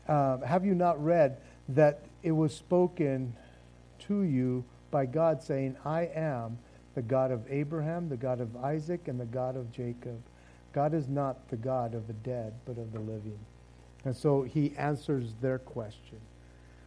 [0.08, 1.38] uh, have you not read
[1.70, 3.34] that it was spoken
[4.00, 6.58] to you by God, saying, I am
[6.96, 10.22] the God of Abraham, the God of Isaac, and the God of Jacob?
[10.74, 13.40] God is not the God of the dead, but of the living.
[14.06, 16.20] And so he answers their question.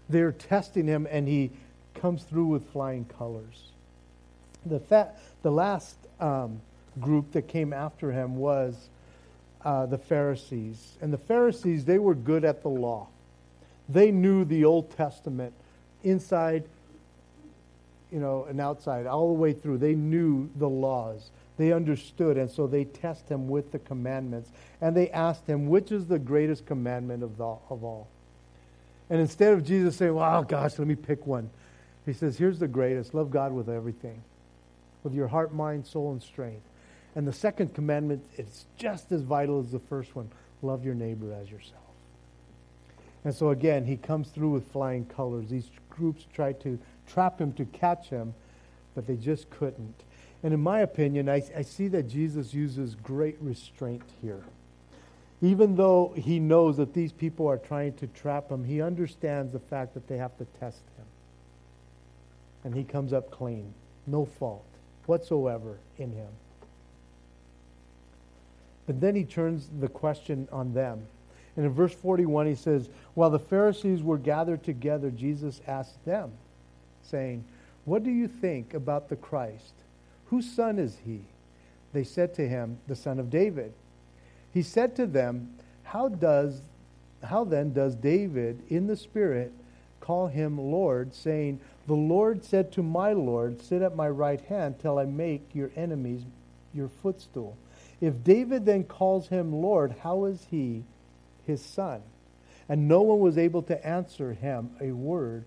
[0.09, 1.51] They're testing him, and he
[1.95, 3.73] comes through with flying colors.
[4.65, 6.61] The, fa- the last um,
[6.99, 8.89] group that came after him was
[9.65, 10.97] uh, the Pharisees.
[11.01, 13.09] And the Pharisees, they were good at the law.
[13.89, 15.53] They knew the Old Testament
[16.03, 16.65] inside,
[18.11, 19.79] you know, and outside, all the way through.
[19.79, 21.31] They knew the laws.
[21.57, 24.51] They understood, and so they test him with the commandments.
[24.81, 28.09] And they asked him, which is the greatest commandment of, the, of all?
[29.11, 31.51] And instead of Jesus saying, well, gosh, let me pick one,
[32.07, 34.23] he says, here's the greatest love God with everything,
[35.03, 36.63] with your heart, mind, soul, and strength.
[37.15, 40.31] And the second commandment is just as vital as the first one
[40.63, 41.81] love your neighbor as yourself.
[43.25, 45.49] And so again, he comes through with flying colors.
[45.49, 48.35] These groups tried to trap him to catch him,
[48.95, 49.95] but they just couldn't.
[50.43, 54.43] And in my opinion, I, I see that Jesus uses great restraint here.
[55.43, 59.59] Even though he knows that these people are trying to trap him, he understands the
[59.59, 61.07] fact that they have to test him.
[62.65, 63.73] And he comes up clean,
[64.07, 64.65] no fault
[65.07, 66.29] whatsoever in him.
[68.91, 71.07] But then he turns the question on them.
[71.55, 76.33] And in verse 41, he says, While the Pharisees were gathered together, Jesus asked them,
[77.05, 77.45] saying,
[77.85, 79.75] What do you think about the Christ?
[80.27, 81.21] Whose son is he?
[81.93, 83.73] They said to him, The son of David.
[84.53, 86.61] He said to them, How does
[87.23, 89.53] how then does David in the Spirit
[90.01, 94.81] call him Lord, saying, The Lord said to my Lord, Sit at my right hand
[94.81, 96.23] till I make your enemies
[96.75, 97.57] your footstool.
[98.01, 100.85] If David then calls him Lord, how is he
[101.47, 102.03] his son?
[102.69, 105.45] And no one was able to answer him a word,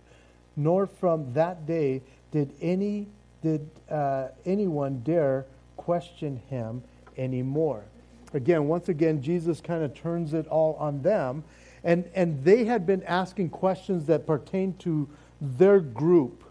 [0.55, 3.07] nor from that day did any
[3.41, 6.81] did uh, anyone dare question him
[7.17, 7.83] anymore.
[8.33, 11.43] Again, once again, Jesus kind of turns it all on them,
[11.83, 15.09] and and they had been asking questions that pertain to
[15.41, 16.43] their group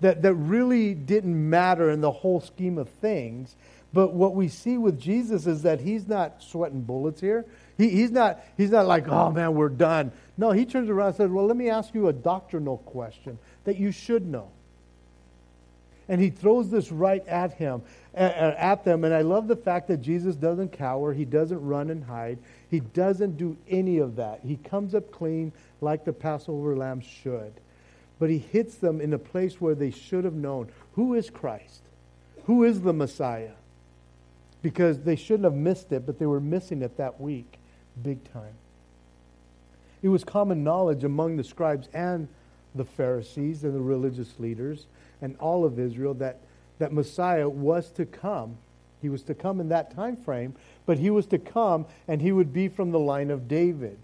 [0.00, 3.56] that, that really didn't matter in the whole scheme of things.
[3.92, 7.44] But what we see with Jesus is that he's not sweating bullets here.
[7.76, 10.12] He, he's, not, he's not like, oh man, we're done.
[10.36, 13.78] No, he turns around and says, well, let me ask you a doctrinal question that
[13.78, 14.48] you should know.
[16.08, 17.82] And he throws this right at him,
[18.14, 19.04] at them.
[19.04, 21.12] And I love the fact that Jesus doesn't cower.
[21.12, 22.38] He doesn't run and hide.
[22.68, 24.40] He doesn't do any of that.
[24.42, 27.52] He comes up clean like the Passover lamb should.
[28.18, 31.82] But he hits them in a place where they should have known who is Christ?
[32.44, 33.52] Who is the Messiah?
[34.62, 37.58] Because they shouldn't have missed it, but they were missing it that week,
[38.02, 38.54] big time.
[40.02, 42.28] It was common knowledge among the scribes and
[42.74, 44.86] the Pharisees and the religious leaders
[45.20, 46.38] and all of Israel that,
[46.78, 48.56] that Messiah was to come.
[49.02, 50.54] He was to come in that time frame,
[50.86, 53.98] but he was to come and he would be from the line of David.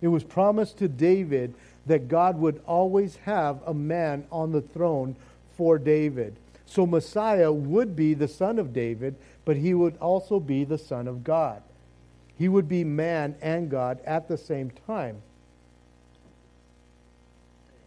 [0.00, 1.54] It was promised to David
[1.86, 5.16] that God would always have a man on the throne
[5.56, 6.36] for David.
[6.66, 11.06] So Messiah would be the son of David, but he would also be the Son
[11.06, 11.62] of God.
[12.36, 15.22] He would be man and God at the same time.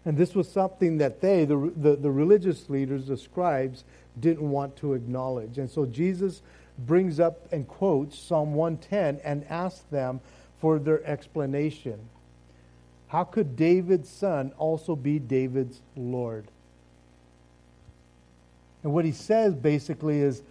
[0.06, 3.84] And this was something that they, the, the, the, religious leaders, the scribes,
[4.18, 5.58] didn't want to acknowledge.
[5.58, 6.42] And so Jesus
[6.80, 10.22] brings up and quotes Psalm 110 and asks them
[10.62, 12.00] for their explanation.
[13.08, 16.48] How could David's son also be David's Lord?
[18.84, 20.42] And what he says basically is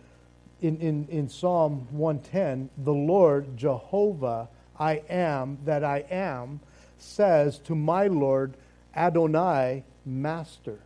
[0.67, 4.49] in, in, in Psalm 110, the Lord, Jehovah,
[4.79, 6.61] I am that I am,
[6.99, 8.55] says to my Lord,
[8.95, 10.79] Adonai, Master.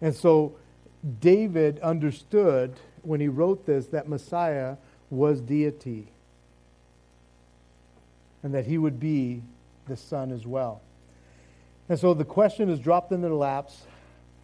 [0.00, 0.56] And so
[1.20, 4.76] David understood when he wrote this that Messiah
[5.10, 6.08] was deity
[8.42, 9.42] and that he would be
[9.86, 10.80] the Son as well.
[11.88, 13.82] And so the question is dropped in their laps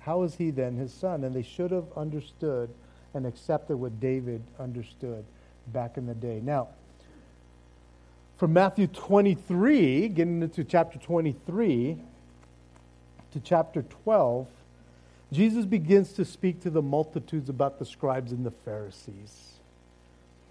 [0.09, 1.23] how is he then his son?
[1.23, 2.71] And they should have understood
[3.15, 5.25] and accepted what David understood
[5.69, 6.41] back in the day.
[6.43, 6.69] Now,
[8.37, 11.99] from Matthew 23, getting into chapter 23
[13.33, 14.47] to chapter 12,
[15.33, 19.59] Jesus begins to speak to the multitudes about the scribes and the Pharisees.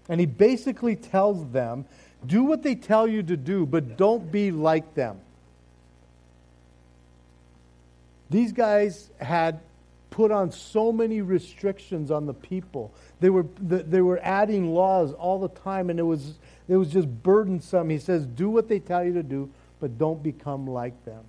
[0.08, 1.84] And he basically tells them,
[2.26, 5.20] do what they tell you to do, but don't be like them.
[8.30, 9.60] These guys had
[10.18, 12.92] put on so many restrictions on the people.
[13.20, 16.34] They were, they were adding laws all the time, and it was,
[16.66, 17.88] it was just burdensome.
[17.88, 19.48] He says, Do what they tell you to do,
[19.78, 21.22] but don't become like them.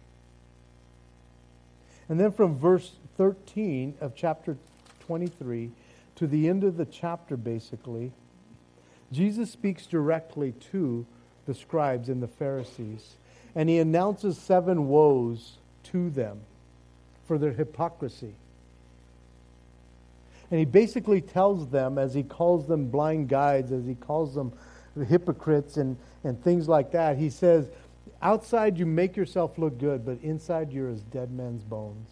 [2.09, 4.57] And then from verse 13 of chapter
[5.01, 5.69] 23
[6.15, 8.11] to the end of the chapter, basically,
[9.11, 11.05] Jesus speaks directly to
[11.45, 13.17] the scribes and the Pharisees,
[13.53, 16.39] and he announces seven woes to them
[17.27, 18.33] for their hypocrisy.
[20.51, 24.51] And he basically tells them, as he calls them blind guides, as he calls them
[25.07, 27.69] hypocrites and, and things like that, he says,
[28.21, 32.09] outside you make yourself look good, but inside you're as dead man's bones.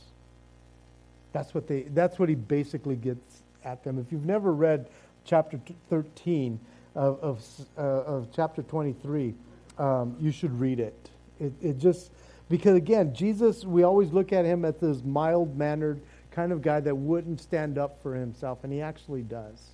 [1.34, 4.00] That's what, they, that's what he basically gets at them.
[4.00, 4.88] If you've never read
[5.26, 5.60] chapter
[5.90, 6.60] 13
[6.96, 7.46] of, of,
[7.78, 9.34] uh, of chapter 23,
[9.78, 11.10] um, you should read it.
[11.40, 12.12] It, it just
[12.50, 16.02] because again, Jesus, we always look at him as this mild mannered
[16.38, 19.72] kind of guy that wouldn't stand up for himself, and he actually does.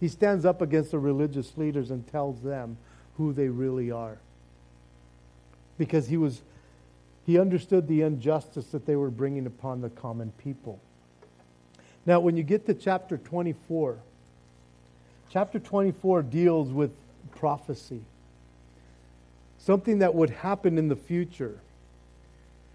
[0.00, 2.78] He stands up against the religious leaders and tells them
[3.18, 4.16] who they really are.
[5.76, 6.40] Because he was
[7.26, 10.80] he understood the injustice that they were bringing upon the common people.
[12.06, 13.98] Now, when you get to chapter 24,
[15.28, 16.90] chapter 24 deals with
[17.36, 18.00] prophecy,
[19.58, 21.58] something that would happen in the future.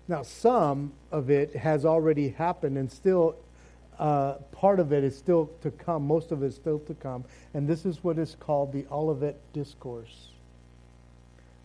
[0.08, 3.36] Now, some of it has already happened, and still
[3.98, 6.06] uh, part of it is still to come.
[6.06, 7.24] Most of it is still to come.
[7.54, 10.30] And this is what is called the Olivet Discourse.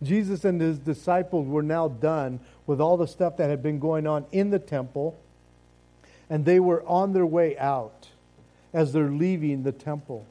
[0.01, 4.07] Jesus and his disciples were now done with all the stuff that had been going
[4.07, 5.19] on in the temple,
[6.29, 8.09] and they were on their way out
[8.73, 10.25] as they're leaving the temple.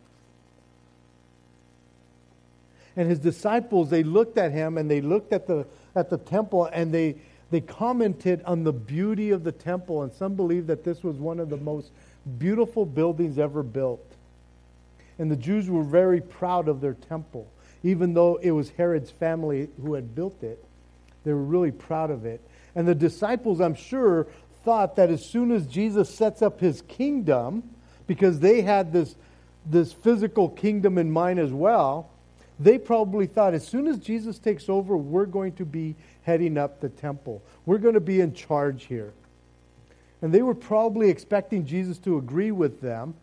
[2.96, 6.64] And his disciples, they looked at him and they looked at the, at the temple
[6.64, 7.16] and they,
[7.50, 11.40] they commented on the beauty of the temple, and some believe that this was one
[11.40, 11.90] of the most
[12.38, 14.04] beautiful buildings ever built.
[15.18, 17.48] And the Jews were very proud of their temple.
[17.82, 20.62] Even though it was Herod's family who had built it,
[21.24, 22.40] they were really proud of it.
[22.74, 24.26] And the disciples, I'm sure,
[24.64, 27.62] thought that as soon as Jesus sets up his kingdom,
[28.06, 29.16] because they had this,
[29.64, 32.10] this physical kingdom in mind as well,
[32.60, 36.80] they probably thought as soon as Jesus takes over, we're going to be heading up
[36.80, 37.42] the temple.
[37.66, 39.12] We're going to be in charge here.
[40.20, 43.14] And they were probably expecting Jesus to agree with them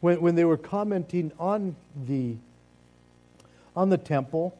[0.00, 1.76] when, when they were commenting on
[2.06, 2.36] the,
[3.76, 4.56] on the temple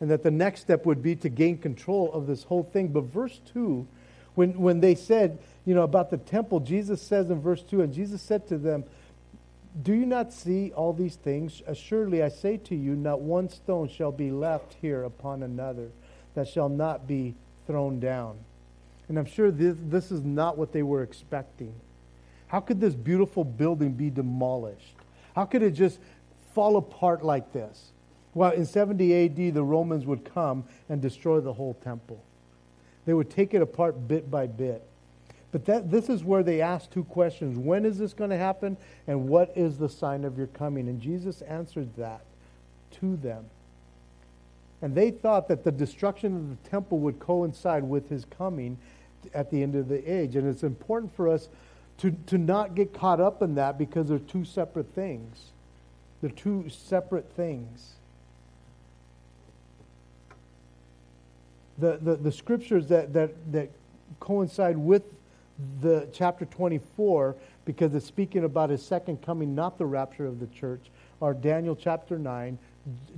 [0.00, 2.88] and that the next step would be to gain control of this whole thing.
[2.88, 3.86] But verse 2,
[4.36, 7.92] when, when they said, you know, about the temple, Jesus says in verse 2, and
[7.92, 8.84] Jesus said to them,
[9.82, 11.62] do you not see all these things?
[11.66, 15.90] Assuredly, I say to you, not one stone shall be left here upon another
[16.34, 17.34] that shall not be
[17.66, 18.38] thrown down.
[19.08, 21.74] And I'm sure this, this is not what they were expecting.
[22.48, 24.96] How could this beautiful building be demolished?
[25.34, 26.00] How could it just
[26.54, 27.92] fall apart like this?
[28.34, 32.22] Well, in 70 AD, the Romans would come and destroy the whole temple.
[33.06, 34.82] They would take it apart bit by bit.
[35.50, 38.76] But that, this is where they ask two questions When is this going to happen?
[39.06, 40.88] And what is the sign of your coming?
[40.88, 42.22] And Jesus answered that
[43.00, 43.46] to them.
[44.80, 48.78] And they thought that the destruction of the temple would coincide with his coming
[49.34, 50.36] at the end of the age.
[50.36, 51.48] And it's important for us
[51.98, 55.50] to, to not get caught up in that because they're two separate things.
[56.20, 57.94] They're two separate things.
[61.78, 63.70] The, the, the scriptures that, that, that
[64.20, 65.02] coincide with
[65.80, 70.46] the chapter 24 because it's speaking about his second coming, not the rapture of the
[70.48, 70.90] church,
[71.20, 72.58] are Daniel chapter 9,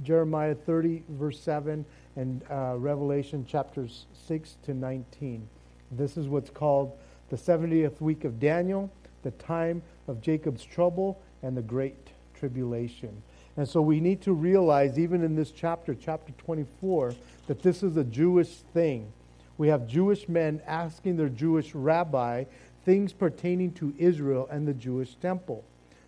[0.02, 1.84] Jeremiah 30, verse 7,
[2.16, 5.48] and uh, Revelation chapters 6 to 19.
[5.92, 6.96] This is what's called
[7.28, 8.90] the 70th week of Daniel,
[9.22, 13.22] the time of Jacob's trouble, and the great tribulation.
[13.56, 17.14] And so we need to realize, even in this chapter, chapter 24,
[17.46, 19.12] that this is a Jewish thing
[19.60, 22.44] we have Jewish men asking their Jewish rabbi
[22.86, 25.62] things pertaining to Israel and the Jewish temple.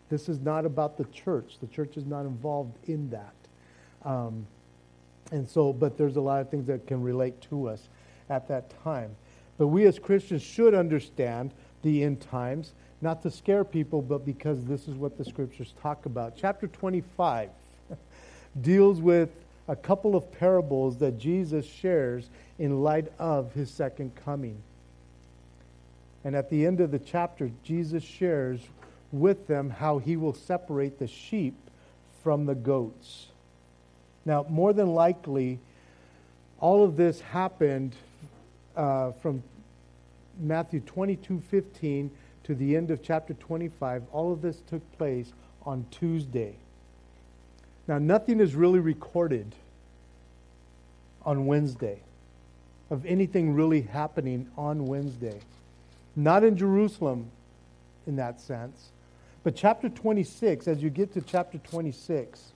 [0.09, 1.59] This is not about the church.
[1.61, 3.35] The church is not involved in that.
[4.07, 4.47] Um,
[5.33, 7.91] and so, but there's a lot of things that can relate to us
[8.31, 9.15] at that time.
[9.59, 12.73] But we as Christians should understand the end times,
[13.03, 16.39] not to scare people, but because this is what the scriptures talk about.
[16.39, 17.51] Chapter 25
[18.63, 19.29] deals with
[19.73, 24.63] a couple of parables that Jesus shares in light of his second coming.
[26.25, 28.61] And at the end of the chapter, Jesus shares
[29.13, 31.55] with them how he will separate the sheep
[32.23, 33.29] from the goats.
[34.27, 35.59] Now, more than likely,
[36.61, 37.95] all of this happened
[38.77, 39.43] uh, from
[40.39, 42.11] Matthew 22 15
[42.45, 44.03] to the end of chapter 25.
[44.13, 45.33] All of this took place
[45.65, 46.57] on Tuesday.
[47.89, 49.55] Now, nothing is really recorded
[51.25, 52.01] on Wednesday
[52.91, 55.41] of anything really happening on Wednesday.
[56.15, 57.31] Not in Jerusalem
[58.07, 58.91] in that sense.
[59.45, 62.53] But chapter 26, as you get to chapter 26,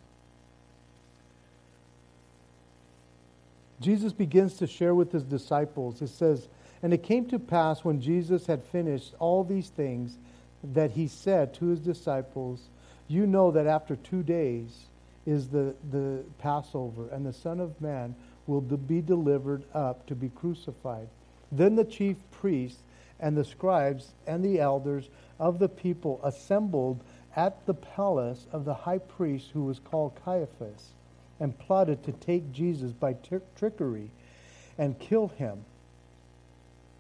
[3.81, 6.01] Jesus begins to share with his disciples.
[6.01, 6.49] It says,
[6.83, 10.17] And it came to pass when Jesus had finished all these things
[10.63, 12.61] that he said to his disciples,
[13.09, 14.87] You know that after two days
[15.27, 18.15] is the, the Passover, and the Son of Man
[18.47, 21.09] will be delivered up to be crucified.
[21.51, 22.81] Then the chief priests
[23.21, 27.03] and the scribes and the elders of the people assembled
[27.35, 30.93] at the palace of the high priest who was called Caiaphas
[31.39, 33.15] and plotted to take Jesus by
[33.57, 34.11] trickery
[34.79, 35.65] and kill him.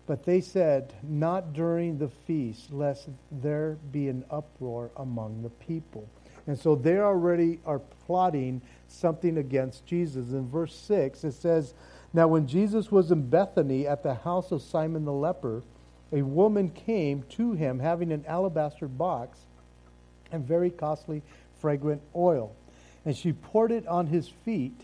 [0.06, 6.06] But they said, Not during the feast, lest there be an uproar among the people.
[6.46, 10.30] And so they already are plotting something against Jesus.
[10.30, 11.74] In verse 6, it says,
[12.12, 15.62] Now when Jesus was in Bethany at the house of Simon the leper,
[16.12, 19.38] a woman came to him having an alabaster box
[20.30, 21.22] and very costly
[21.60, 22.54] fragrant oil.
[23.04, 24.80] And she poured it on his feet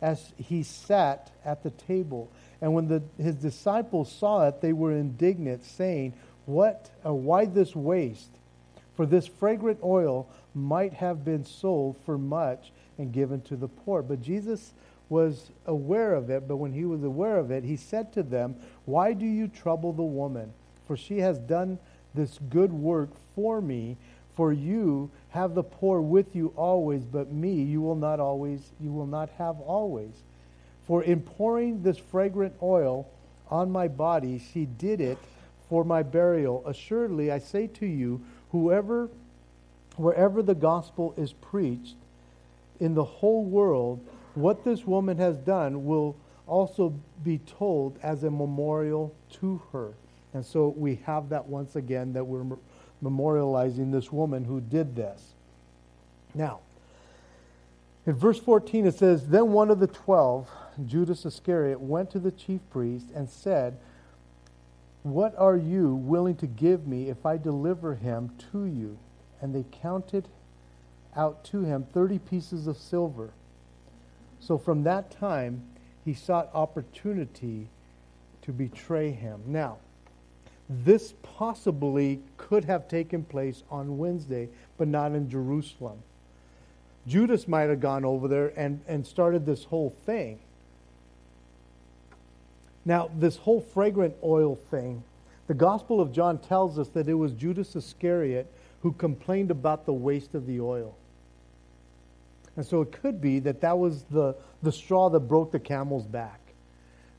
[0.00, 2.30] as he sat at the table.
[2.60, 6.14] And when the, his disciples saw it, they were indignant, saying,
[6.44, 8.30] What, uh, why this waste?
[8.94, 14.02] For this fragrant oil might have been sold for much and given to the poor.
[14.02, 14.72] But Jesus
[15.08, 18.56] was aware of it, but when he was aware of it, he said to them,
[18.86, 20.52] Why do you trouble the woman?
[20.86, 21.78] For she has done
[22.14, 23.96] this good work for me.
[24.34, 28.92] For you have the poor with you always, but me you will not always, you
[28.92, 30.12] will not have always.
[30.86, 33.08] For in pouring this fragrant oil
[33.50, 35.18] on my body, she did it
[35.68, 36.66] for my burial.
[36.66, 38.20] Assuredly, I say to you,
[38.52, 39.10] whoever,
[39.96, 41.96] wherever the gospel is preached
[42.80, 46.16] in the whole world, what this woman has done will
[46.46, 46.94] also
[47.24, 49.94] be told as a memorial to her.
[50.34, 52.56] And so we have that once again that we're
[53.02, 55.34] memorializing this woman who did this.
[56.34, 56.60] Now,
[58.04, 60.48] in verse 14 it says, Then one of the twelve,
[60.86, 63.78] Judas Iscariot, went to the chief priest and said,
[65.06, 68.98] what are you willing to give me if I deliver him to you?
[69.40, 70.26] And they counted
[71.14, 73.30] out to him 30 pieces of silver.
[74.40, 75.62] So from that time,
[76.04, 77.68] he sought opportunity
[78.42, 79.40] to betray him.
[79.46, 79.78] Now,
[80.68, 85.98] this possibly could have taken place on Wednesday, but not in Jerusalem.
[87.06, 90.40] Judas might have gone over there and, and started this whole thing.
[92.84, 95.02] Now, this whole fragrant oil thing,
[95.46, 98.52] the Gospel of John tells us that it was Judas Iscariot
[98.86, 100.96] who complained about the waste of the oil.
[102.56, 106.06] And so it could be that that was the, the straw that broke the camel's
[106.06, 106.38] back.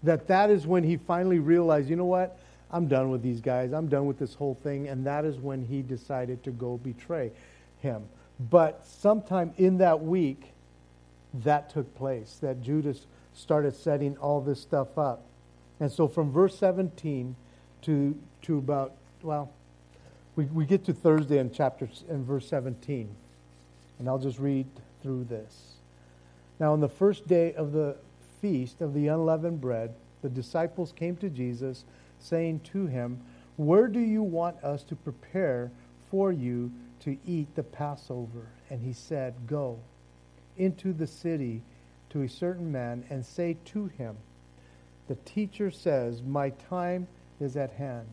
[0.03, 2.39] That that is when he finally realized, you know what?
[2.72, 3.74] I'm done with these guys.
[3.74, 4.88] I'm done with this whole thing.
[4.88, 7.34] And that is when he decided to go betray
[7.80, 8.03] him.
[8.39, 10.53] But sometime in that week,
[11.34, 15.24] that took place, that Judas started setting all this stuff up.
[15.82, 17.36] And so from verse 17
[17.82, 19.51] to, to about, well,
[20.38, 23.09] we, we get to Thursday in chapter in verse 17.
[23.99, 24.67] And I'll just read
[25.01, 25.73] through this.
[26.59, 27.97] Now, on the first day of the
[28.39, 31.83] feast of the unleavened bread, the disciples came to Jesus,
[32.19, 33.19] saying to him,
[33.57, 35.71] Where do you want us to prepare
[36.11, 36.71] for you
[37.01, 38.47] to eat the Passover?
[38.69, 39.79] And he said, Go
[40.55, 41.63] into the city
[42.11, 44.15] to a certain man and say to him,
[45.07, 47.07] the teacher says, My time
[47.39, 48.07] is at hand,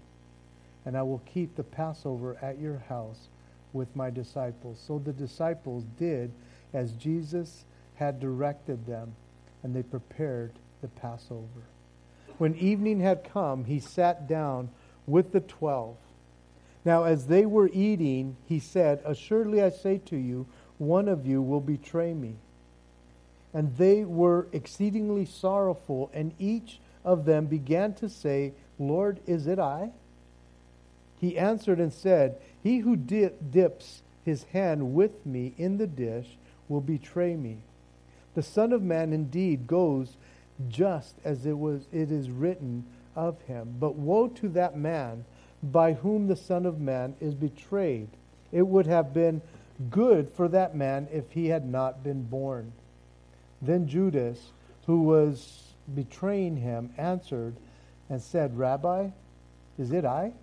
[0.85, 3.29] and I will keep the Passover at your house
[3.73, 4.83] with my disciples.
[4.87, 6.31] So the disciples did
[6.73, 7.65] as Jesus
[7.97, 9.15] had directed them,
[9.63, 11.63] and they prepared the Passover.
[12.39, 14.71] When evening had come, he sat down
[15.07, 15.97] with the twelve.
[16.85, 20.47] Now, as they were eating, he said, Assuredly I say to you,
[20.79, 22.35] one of you will betray me.
[23.55, 29.59] And they were exceedingly sorrowful, and each of them began to say, Lord, is it
[29.59, 29.93] I?
[31.25, 36.37] He answered and said, He who dips his hand with me in the dish
[36.69, 37.63] will betray me.
[38.35, 40.19] The Son of Man indeed goes
[40.69, 42.85] just as it was it is written
[43.17, 43.77] of him.
[43.81, 45.25] But woe to that man
[45.63, 48.09] by whom the Son of Man is betrayed.
[48.53, 49.41] It would have been
[49.89, 52.71] good for that man if he had not been born.
[53.63, 54.53] Then Judas,
[54.85, 57.57] who was betraying him, answered
[58.11, 59.09] and said, Rabbi,
[59.79, 60.35] is it I?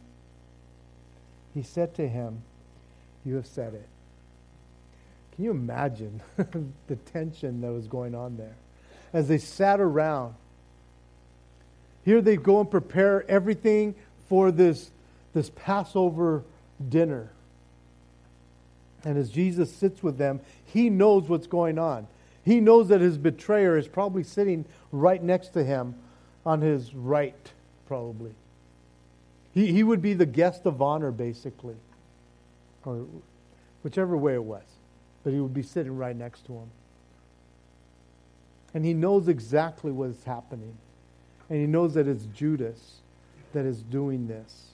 [1.54, 2.41] He said to him,
[3.26, 3.88] You have said it.
[5.36, 6.22] Can you imagine
[6.88, 8.56] the tension that was going on there?
[9.14, 10.36] As they sat around,
[12.04, 13.95] here they go and prepare everything
[14.28, 14.91] for this,
[15.34, 16.43] this Passover
[16.89, 17.32] dinner.
[19.04, 22.08] And as Jesus sits with them, he knows what's going on.
[22.43, 25.95] He knows that his betrayer is probably sitting right next to him
[26.45, 27.52] on his right,
[27.88, 28.34] probably.
[29.54, 31.76] He, he would be the guest of honor, basically,
[32.86, 33.06] or
[33.84, 34.64] whichever way it was.
[35.24, 36.70] But he would be sitting right next to him.
[38.74, 40.78] And he knows exactly what is happening.
[41.49, 43.02] And he knows that it's Judas
[43.54, 44.68] that is doing this.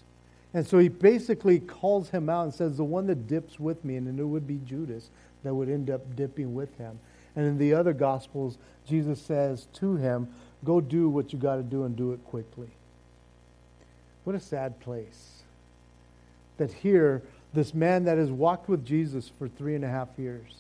[0.54, 3.96] And so he basically calls him out and says, The one that dips with me,
[3.96, 5.10] and then it would be Judas
[5.44, 7.00] that would end up dipping with him.
[7.36, 8.58] And in the other Gospels,
[8.88, 10.30] Jesus says to him,
[10.64, 12.70] Go do what you got to do and do it quickly.
[14.28, 15.44] What a sad place.
[16.58, 17.24] That here,
[17.54, 20.54] this man that has walked with Jesus for three and a half years,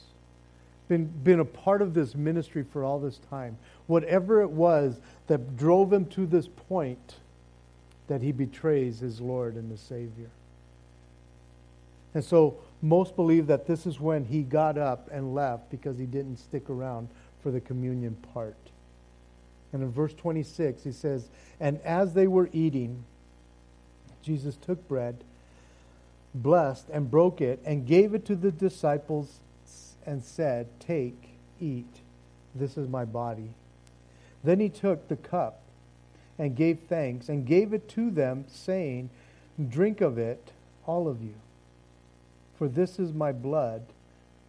[0.87, 3.57] been, been a part of this ministry for all this time,
[3.87, 7.15] whatever it was that drove him to this point,
[8.07, 10.29] that he betrays his Lord and the Savior.
[12.13, 16.05] And so most believe that this is when he got up and left because he
[16.05, 17.09] didn't stick around
[17.43, 18.55] for the communion part.
[19.73, 21.27] And in verse 26, he says,
[21.59, 23.03] And as they were eating,
[24.21, 25.23] Jesus took bread,
[26.33, 29.39] blessed, and broke it, and gave it to the disciples,
[30.05, 32.01] and said, Take, eat,
[32.55, 33.49] this is my body.
[34.43, 35.61] Then he took the cup
[36.37, 39.09] and gave thanks, and gave it to them, saying,
[39.69, 40.51] Drink of it,
[40.85, 41.33] all of you.
[42.57, 43.83] For this is my blood,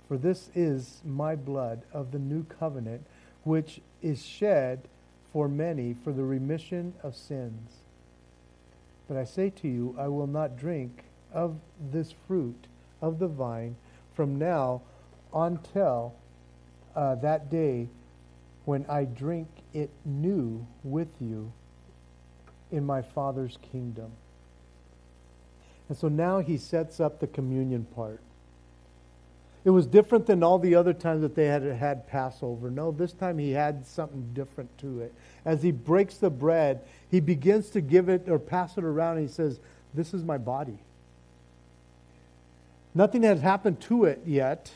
[0.07, 3.05] for this is my blood of the new covenant,
[3.45, 4.81] which is shed
[5.33, 7.78] for many for the remission of sins.
[9.09, 11.57] But I say to you, I will not drink of
[11.91, 12.67] this fruit
[13.01, 13.77] of the vine
[14.15, 14.83] from now
[15.35, 16.15] until
[16.95, 17.89] uh, that day
[18.65, 21.53] when I drink it new with you
[22.71, 24.11] in my Father's kingdom.
[25.89, 28.21] And so now he sets up the communion part.
[29.65, 32.71] It was different than all the other times that they had had Passover.
[32.71, 35.15] No, this time he had something different to it.
[35.49, 39.29] As he breaks the bread, he begins to give it or pass it around and
[39.29, 39.59] he says,
[39.95, 40.79] This is my body.
[42.95, 44.71] Nothing has happened to it yet,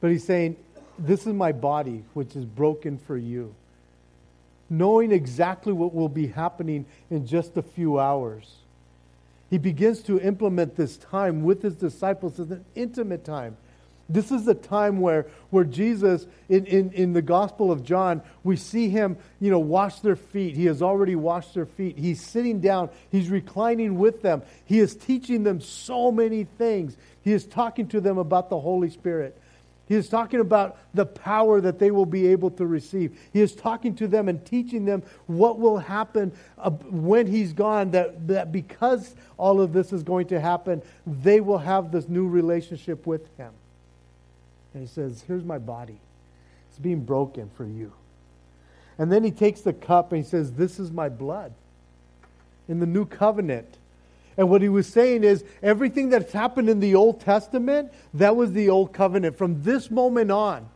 [0.00, 0.56] but he's saying,
[0.98, 3.54] This is my body, which is broken for you.
[4.70, 8.56] Knowing exactly what will be happening in just a few hours
[9.54, 13.56] he begins to implement this time with his disciples as an intimate time.
[14.08, 18.56] This is the time where, where Jesus, in, in, in the Gospel of John, we
[18.56, 20.56] see him, you know, wash their feet.
[20.56, 21.96] He has already washed their feet.
[21.96, 22.90] He's sitting down.
[23.10, 24.42] He's reclining with them.
[24.66, 26.96] He is teaching them so many things.
[27.22, 29.40] He is talking to them about the Holy Spirit.
[29.86, 33.18] He is talking about the power that they will be able to receive.
[33.32, 37.90] He is talking to them and teaching them what will happen uh, when he's gone,
[37.90, 42.26] that, that because all of this is going to happen, they will have this new
[42.26, 43.52] relationship with him.
[44.74, 45.98] And he says, Here's my body.
[46.68, 47.92] It's being broken for you.
[48.98, 51.54] And then he takes the cup and he says, This is my blood
[52.68, 53.78] in the new covenant.
[54.36, 58.52] And what he was saying is everything that's happened in the Old Testament, that was
[58.52, 59.38] the Old Covenant.
[59.38, 60.68] From this moment on,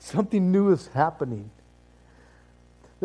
[0.00, 1.50] something new is happening.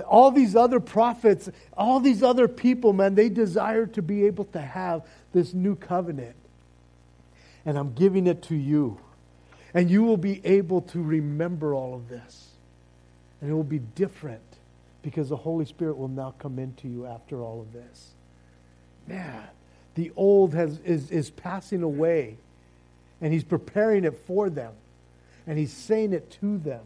[0.07, 4.59] All these other prophets, all these other people, man, they desire to be able to
[4.59, 6.35] have this new covenant.
[7.63, 8.99] And I'm giving it to you.
[9.73, 12.51] And you will be able to remember all of this.
[13.41, 14.41] And it will be different
[15.01, 18.13] because the Holy Spirit will now come into you after all of this
[19.07, 19.43] man,
[19.95, 22.37] the old has, is, is passing away.
[23.21, 24.73] And he's preparing it for them.
[25.47, 26.81] And he's saying it to them.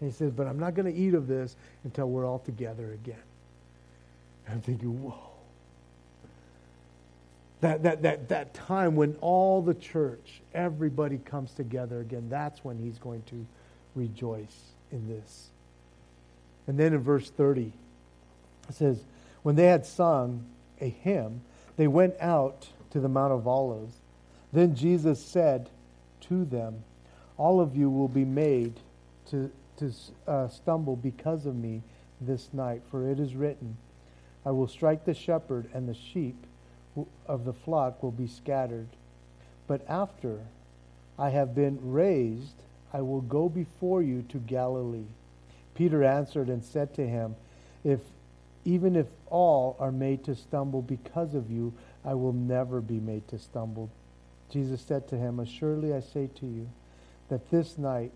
[0.00, 2.92] And he says, But I'm not going to eat of this until we're all together
[2.92, 3.22] again.
[4.46, 5.25] And I'm thinking, whoa.
[7.62, 12.78] That, that, that, that time when all the church, everybody comes together again, that's when
[12.78, 13.46] he's going to
[13.94, 15.48] rejoice in this.
[16.66, 17.72] And then in verse 30,
[18.68, 19.02] it says,
[19.42, 20.44] When they had sung
[20.80, 21.40] a hymn,
[21.76, 23.94] they went out to the Mount of Olives.
[24.52, 25.70] Then Jesus said
[26.22, 26.84] to them,
[27.38, 28.74] All of you will be made
[29.30, 29.92] to, to
[30.26, 31.82] uh, stumble because of me
[32.20, 33.76] this night, for it is written,
[34.44, 36.36] I will strike the shepherd, and the sheep
[37.26, 38.88] of the flock will be scattered.
[39.66, 40.40] But after
[41.18, 45.08] I have been raised, I will go before you to Galilee.
[45.74, 47.36] Peter answered and said to him,
[47.84, 48.00] If
[48.64, 51.72] even if all are made to stumble because of you,
[52.04, 53.90] I will never be made to stumble.
[54.50, 56.68] Jesus said to him, Assuredly I say to you,
[57.28, 58.12] that this night,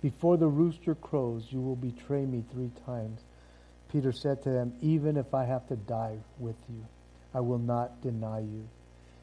[0.00, 3.20] before the rooster crows, you will betray me three times.
[3.90, 6.84] Peter said to them, Even if I have to die with you,
[7.34, 8.68] I will not deny you.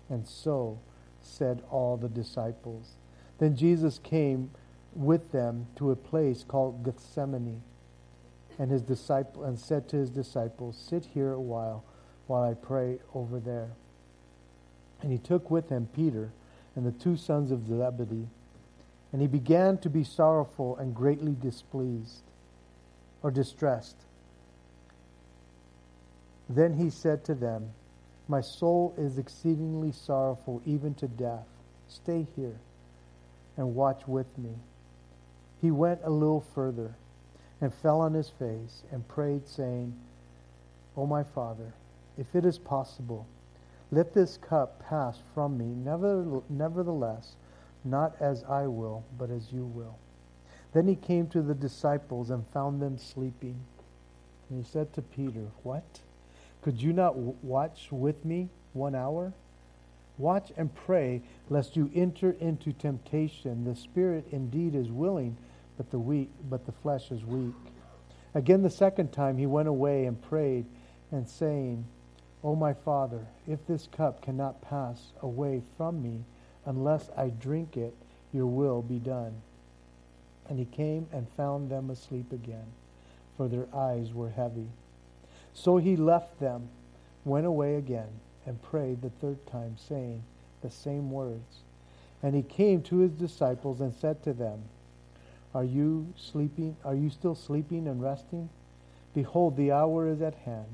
[0.09, 0.79] And so
[1.21, 2.91] said all the disciples.
[3.37, 4.51] Then Jesus came
[4.93, 7.61] with them to a place called Gethsemane
[8.57, 11.83] and his disciple and said to his disciples, Sit here a while
[12.27, 13.69] while I pray over there.
[15.01, 16.31] And he took with him Peter
[16.75, 18.27] and the two sons of Zebedee,
[19.11, 22.23] and he began to be sorrowful and greatly displeased
[23.23, 23.95] or distressed.
[26.49, 27.71] Then he said to them,
[28.29, 31.47] My soul is exceedingly sorrowful, even to death.
[31.87, 32.59] Stay here
[33.57, 34.53] and watch with me.
[35.59, 36.95] He went a little further
[37.59, 39.95] and fell on his face and prayed, saying,
[40.95, 41.73] O my Father,
[42.19, 43.25] if it is possible,
[43.91, 45.65] let this cup pass from me.
[46.49, 47.35] Nevertheless,
[47.83, 49.97] not as I will, but as you will.
[50.71, 53.59] Then he came to the disciples and found them sleeping.
[54.49, 56.01] And he said to Peter, What?
[56.61, 59.33] Could you not watch with me one hour?
[60.17, 63.63] Watch and pray, lest you enter into temptation.
[63.63, 65.37] The spirit indeed is willing,
[65.77, 67.55] but the weak, but the flesh is weak.
[68.35, 70.65] Again, the second time he went away and prayed,
[71.11, 71.85] and saying,
[72.43, 76.23] O my Father, if this cup cannot pass away from me
[76.65, 77.95] unless I drink it,
[78.31, 79.41] your will be done.
[80.47, 82.67] And he came and found them asleep again,
[83.37, 84.67] for their eyes were heavy.
[85.53, 86.69] So he left them,
[87.25, 90.23] went away again, and prayed the third time, saying
[90.61, 91.63] the same words.
[92.21, 94.63] And he came to his disciples and said to them,
[95.53, 96.77] are you sleeping?
[96.85, 98.49] Are you still sleeping and resting?
[99.15, 100.67] Behold, the hour is at hand.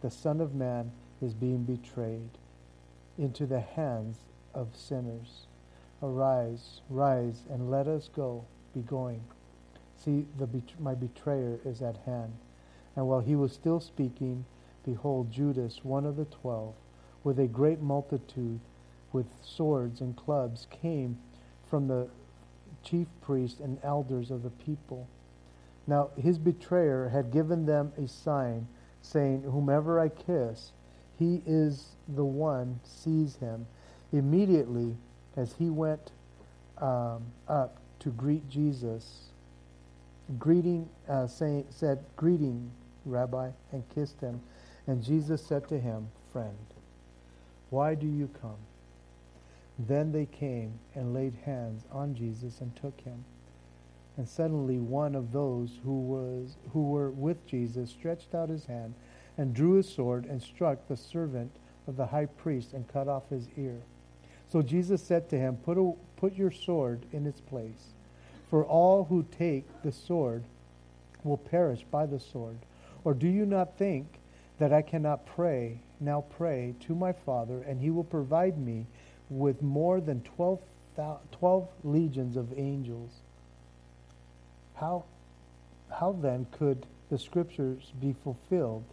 [0.00, 2.30] The Son of Man is being betrayed
[3.18, 4.16] into the hands
[4.54, 5.46] of sinners.
[6.02, 8.44] Arise, rise, and let us go.
[8.74, 9.22] Be going.
[10.02, 10.48] See, the,
[10.80, 12.32] my betrayer is at hand.
[12.96, 14.44] And while he was still speaking,
[14.84, 16.74] behold, Judas, one of the twelve,
[17.24, 18.60] with a great multitude,
[19.12, 21.18] with swords and clubs, came
[21.68, 22.08] from the
[22.82, 25.08] chief priests and elders of the people.
[25.86, 28.66] Now his betrayer had given them a sign,
[29.00, 30.72] saying, Whomever I kiss,
[31.18, 33.66] he is the one, seize him.
[34.12, 34.96] Immediately,
[35.36, 36.10] as he went
[36.78, 39.30] um, up to greet Jesus,
[40.38, 42.70] greeting, uh, saying, said, Greeting,
[43.04, 44.40] Rabbi, and kissed him.
[44.86, 46.56] And Jesus said to him, Friend,
[47.70, 48.56] why do you come?
[49.78, 53.24] Then they came and laid hands on Jesus and took him.
[54.16, 58.94] And suddenly one of those who, was, who were with Jesus stretched out his hand
[59.38, 61.50] and drew his sword and struck the servant
[61.86, 63.80] of the high priest and cut off his ear.
[64.50, 67.94] So Jesus said to him, Put, a, put your sword in its place.
[68.50, 70.44] For all who take the sword
[71.24, 72.58] will perish by the sword.
[73.04, 74.06] Or do you not think
[74.58, 78.86] that I cannot pray, now pray to my Father, and he will provide me
[79.28, 80.60] with more than 12,
[81.32, 83.10] 12 legions of angels.
[84.74, 85.04] How,
[85.90, 88.84] how then could the scriptures be fulfilled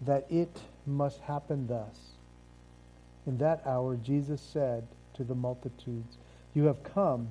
[0.00, 2.12] that it must happen thus?
[3.26, 6.16] In that hour, Jesus said to the multitudes,
[6.54, 7.28] You have come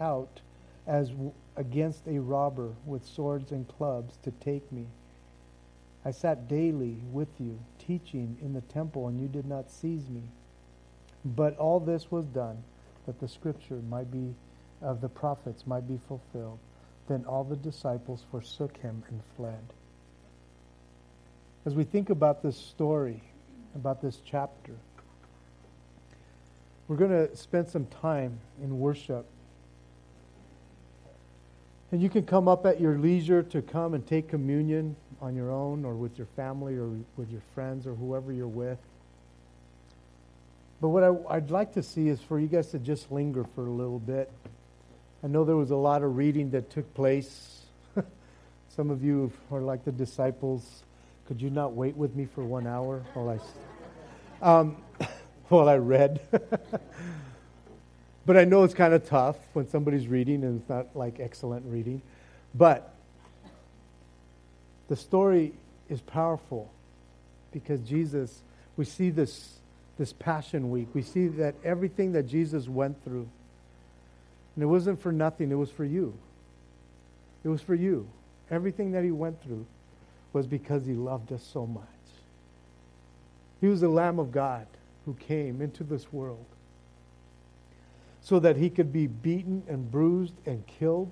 [0.00, 0.40] out
[0.86, 1.12] as
[1.56, 4.86] against a robber with swords and clubs to take me.
[6.04, 10.22] I sat daily with you, teaching in the temple, and you did not seize me.
[11.24, 12.62] But all this was done
[13.06, 14.34] that the scripture might be
[14.80, 16.58] of the prophets might be fulfilled.
[17.08, 19.62] Then all the disciples forsook him and fled.
[21.64, 23.22] As we think about this story,
[23.74, 24.74] about this chapter,
[26.88, 29.24] we're going to spend some time in worship.
[31.92, 35.50] And you can come up at your leisure to come and take communion on your
[35.50, 36.88] own or with your family or
[37.18, 38.78] with your friends or whoever you're with.
[40.80, 43.66] But what I, would like to see is for you guys to just linger for
[43.66, 44.32] a little bit.
[45.22, 47.60] I know there was a lot of reading that took place.
[48.70, 50.82] Some of you are like the disciples.
[51.28, 53.38] Could you not wait with me for one hour while
[54.42, 54.76] I, um,
[55.48, 56.20] while I read?
[58.24, 61.66] but I know it's kind of tough when somebody's reading and it's not like excellent
[61.66, 62.02] reading.
[62.54, 62.94] But
[64.88, 65.52] the story
[65.88, 66.70] is powerful
[67.50, 68.42] because Jesus,
[68.76, 69.56] we see this,
[69.98, 70.88] this Passion Week.
[70.94, 73.28] We see that everything that Jesus went through,
[74.54, 76.14] and it wasn't for nothing, it was for you.
[77.44, 78.08] It was for you.
[78.50, 79.66] Everything that he went through
[80.32, 81.84] was because he loved us so much.
[83.60, 84.66] He was the Lamb of God
[85.06, 86.44] who came into this world
[88.22, 91.10] so that he could be beaten and bruised and killed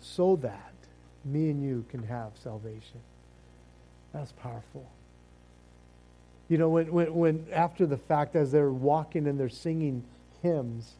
[0.00, 0.72] so that
[1.24, 3.00] me and you can have salvation.
[4.12, 4.88] That's powerful.
[6.48, 10.04] You know, when, when, when after the fact, as they're walking and they're singing
[10.42, 10.92] hymns,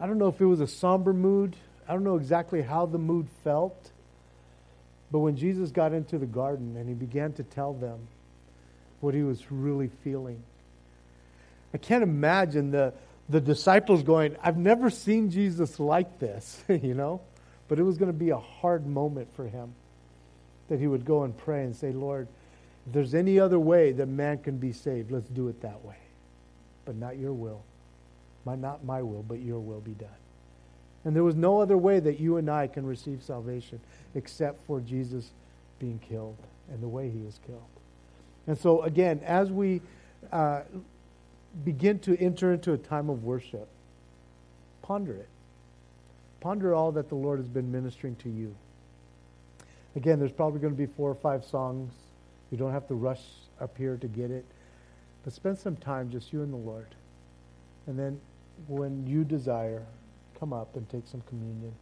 [0.00, 1.56] I don't know if it was a somber mood.
[1.88, 3.90] I don't know exactly how the mood felt.
[5.10, 8.08] But when Jesus got into the garden and he began to tell them
[9.00, 10.42] what he was really feeling,
[11.74, 12.94] I can't imagine the,
[13.28, 17.20] the disciples going, I've never seen Jesus like this, you know?
[17.68, 19.74] But it was going to be a hard moment for him
[20.68, 22.28] that he would go and pray and say, Lord,
[22.86, 25.96] if there's any other way that man can be saved, let's do it that way.
[26.84, 27.62] But not your will.
[28.44, 30.08] My, not my will, but your will be done.
[31.04, 33.80] And there was no other way that you and I can receive salvation
[34.14, 35.30] except for Jesus
[35.78, 36.36] being killed
[36.70, 37.62] and the way he was killed.
[38.46, 39.80] And so, again, as we
[40.32, 40.62] uh,
[41.64, 43.68] begin to enter into a time of worship,
[44.82, 45.28] ponder it.
[46.40, 48.54] Ponder all that the Lord has been ministering to you.
[49.96, 51.92] Again, there's probably going to be four or five songs.
[52.50, 53.22] You don't have to rush
[53.60, 54.44] up here to get it.
[55.24, 56.94] But spend some time just you and the Lord.
[57.86, 58.20] And then
[58.68, 59.84] when you desire,
[60.38, 61.72] come up and take some communion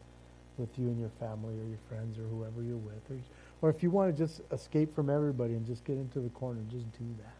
[0.56, 3.02] with you and your family or your friends or whoever you're with.
[3.10, 3.18] Or,
[3.60, 6.60] or if you want to just escape from everybody and just get into the corner,
[6.70, 7.35] just do that.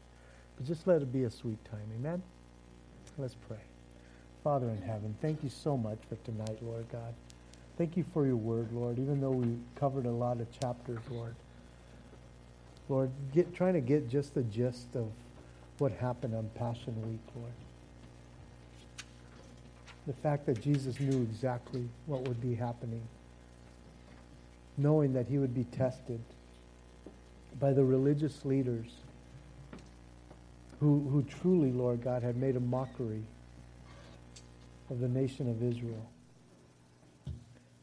[0.56, 1.88] But just let it be a sweet time.
[1.98, 2.22] Amen?
[3.18, 3.58] Let's pray.
[4.44, 7.14] Father in heaven, thank you so much for tonight, Lord God.
[7.78, 11.34] Thank you for your word, Lord, even though we covered a lot of chapters, Lord.
[12.88, 15.10] Lord, get, trying to get just the gist of
[15.78, 17.52] what happened on Passion Week, Lord.
[20.06, 23.02] The fact that Jesus knew exactly what would be happening,
[24.78, 26.20] knowing that he would be tested
[27.58, 28.92] by the religious leaders
[30.80, 33.22] who, who truly, Lord God, had made a mockery
[34.90, 36.06] of the nation of Israel.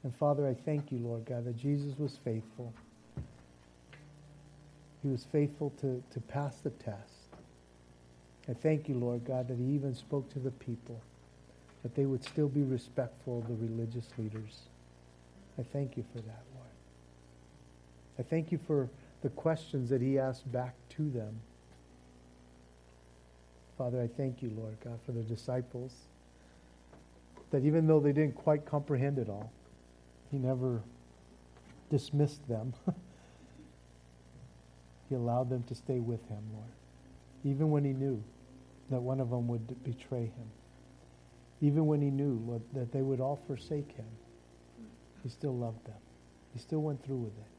[0.03, 2.73] And Father, I thank you, Lord God, that Jesus was faithful.
[5.01, 7.23] He was faithful to, to pass the test.
[8.49, 10.99] I thank you, Lord God, that he even spoke to the people,
[11.81, 14.63] that they would still be respectful of the religious leaders.
[15.57, 16.67] I thank you for that, Lord.
[18.19, 18.89] I thank you for
[19.21, 21.39] the questions that he asked back to them.
[23.77, 25.93] Father, I thank you, Lord God, for the disciples
[27.51, 29.51] that even though they didn't quite comprehend it all,
[30.31, 30.81] he never
[31.89, 32.73] dismissed them.
[35.09, 36.71] he allowed them to stay with him, Lord,
[37.43, 38.23] even when he knew
[38.89, 40.51] that one of them would betray him.
[41.61, 44.05] Even when he knew Lord, that they would all forsake him,
[45.23, 45.95] he still loved them.
[46.53, 47.51] He still went through with it.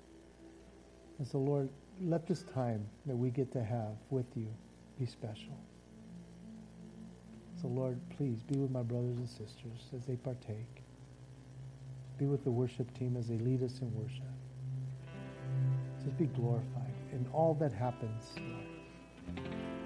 [1.19, 1.69] And so, Lord,
[2.03, 4.49] let this time that we get to have with you
[4.99, 5.57] be special.
[7.65, 10.83] So, Lord, please be with my brothers and sisters as they partake.
[12.19, 14.21] Be with the worship team as they lead us in worship.
[16.05, 18.67] Just be glorified in all that happens, Lord.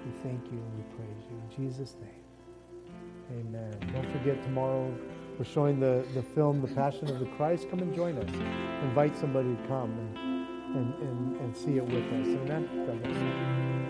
[0.05, 1.37] We thank you and we praise you.
[1.37, 3.73] In Jesus' name, amen.
[3.93, 4.93] Don't forget, tomorrow
[5.37, 7.69] we're showing the, the film, The Passion of the Christ.
[7.69, 8.29] Come and join us.
[8.83, 12.27] Invite somebody to come and, and, and, and see it with us.
[12.27, 12.85] Amen.
[12.85, 13.88] God bless you.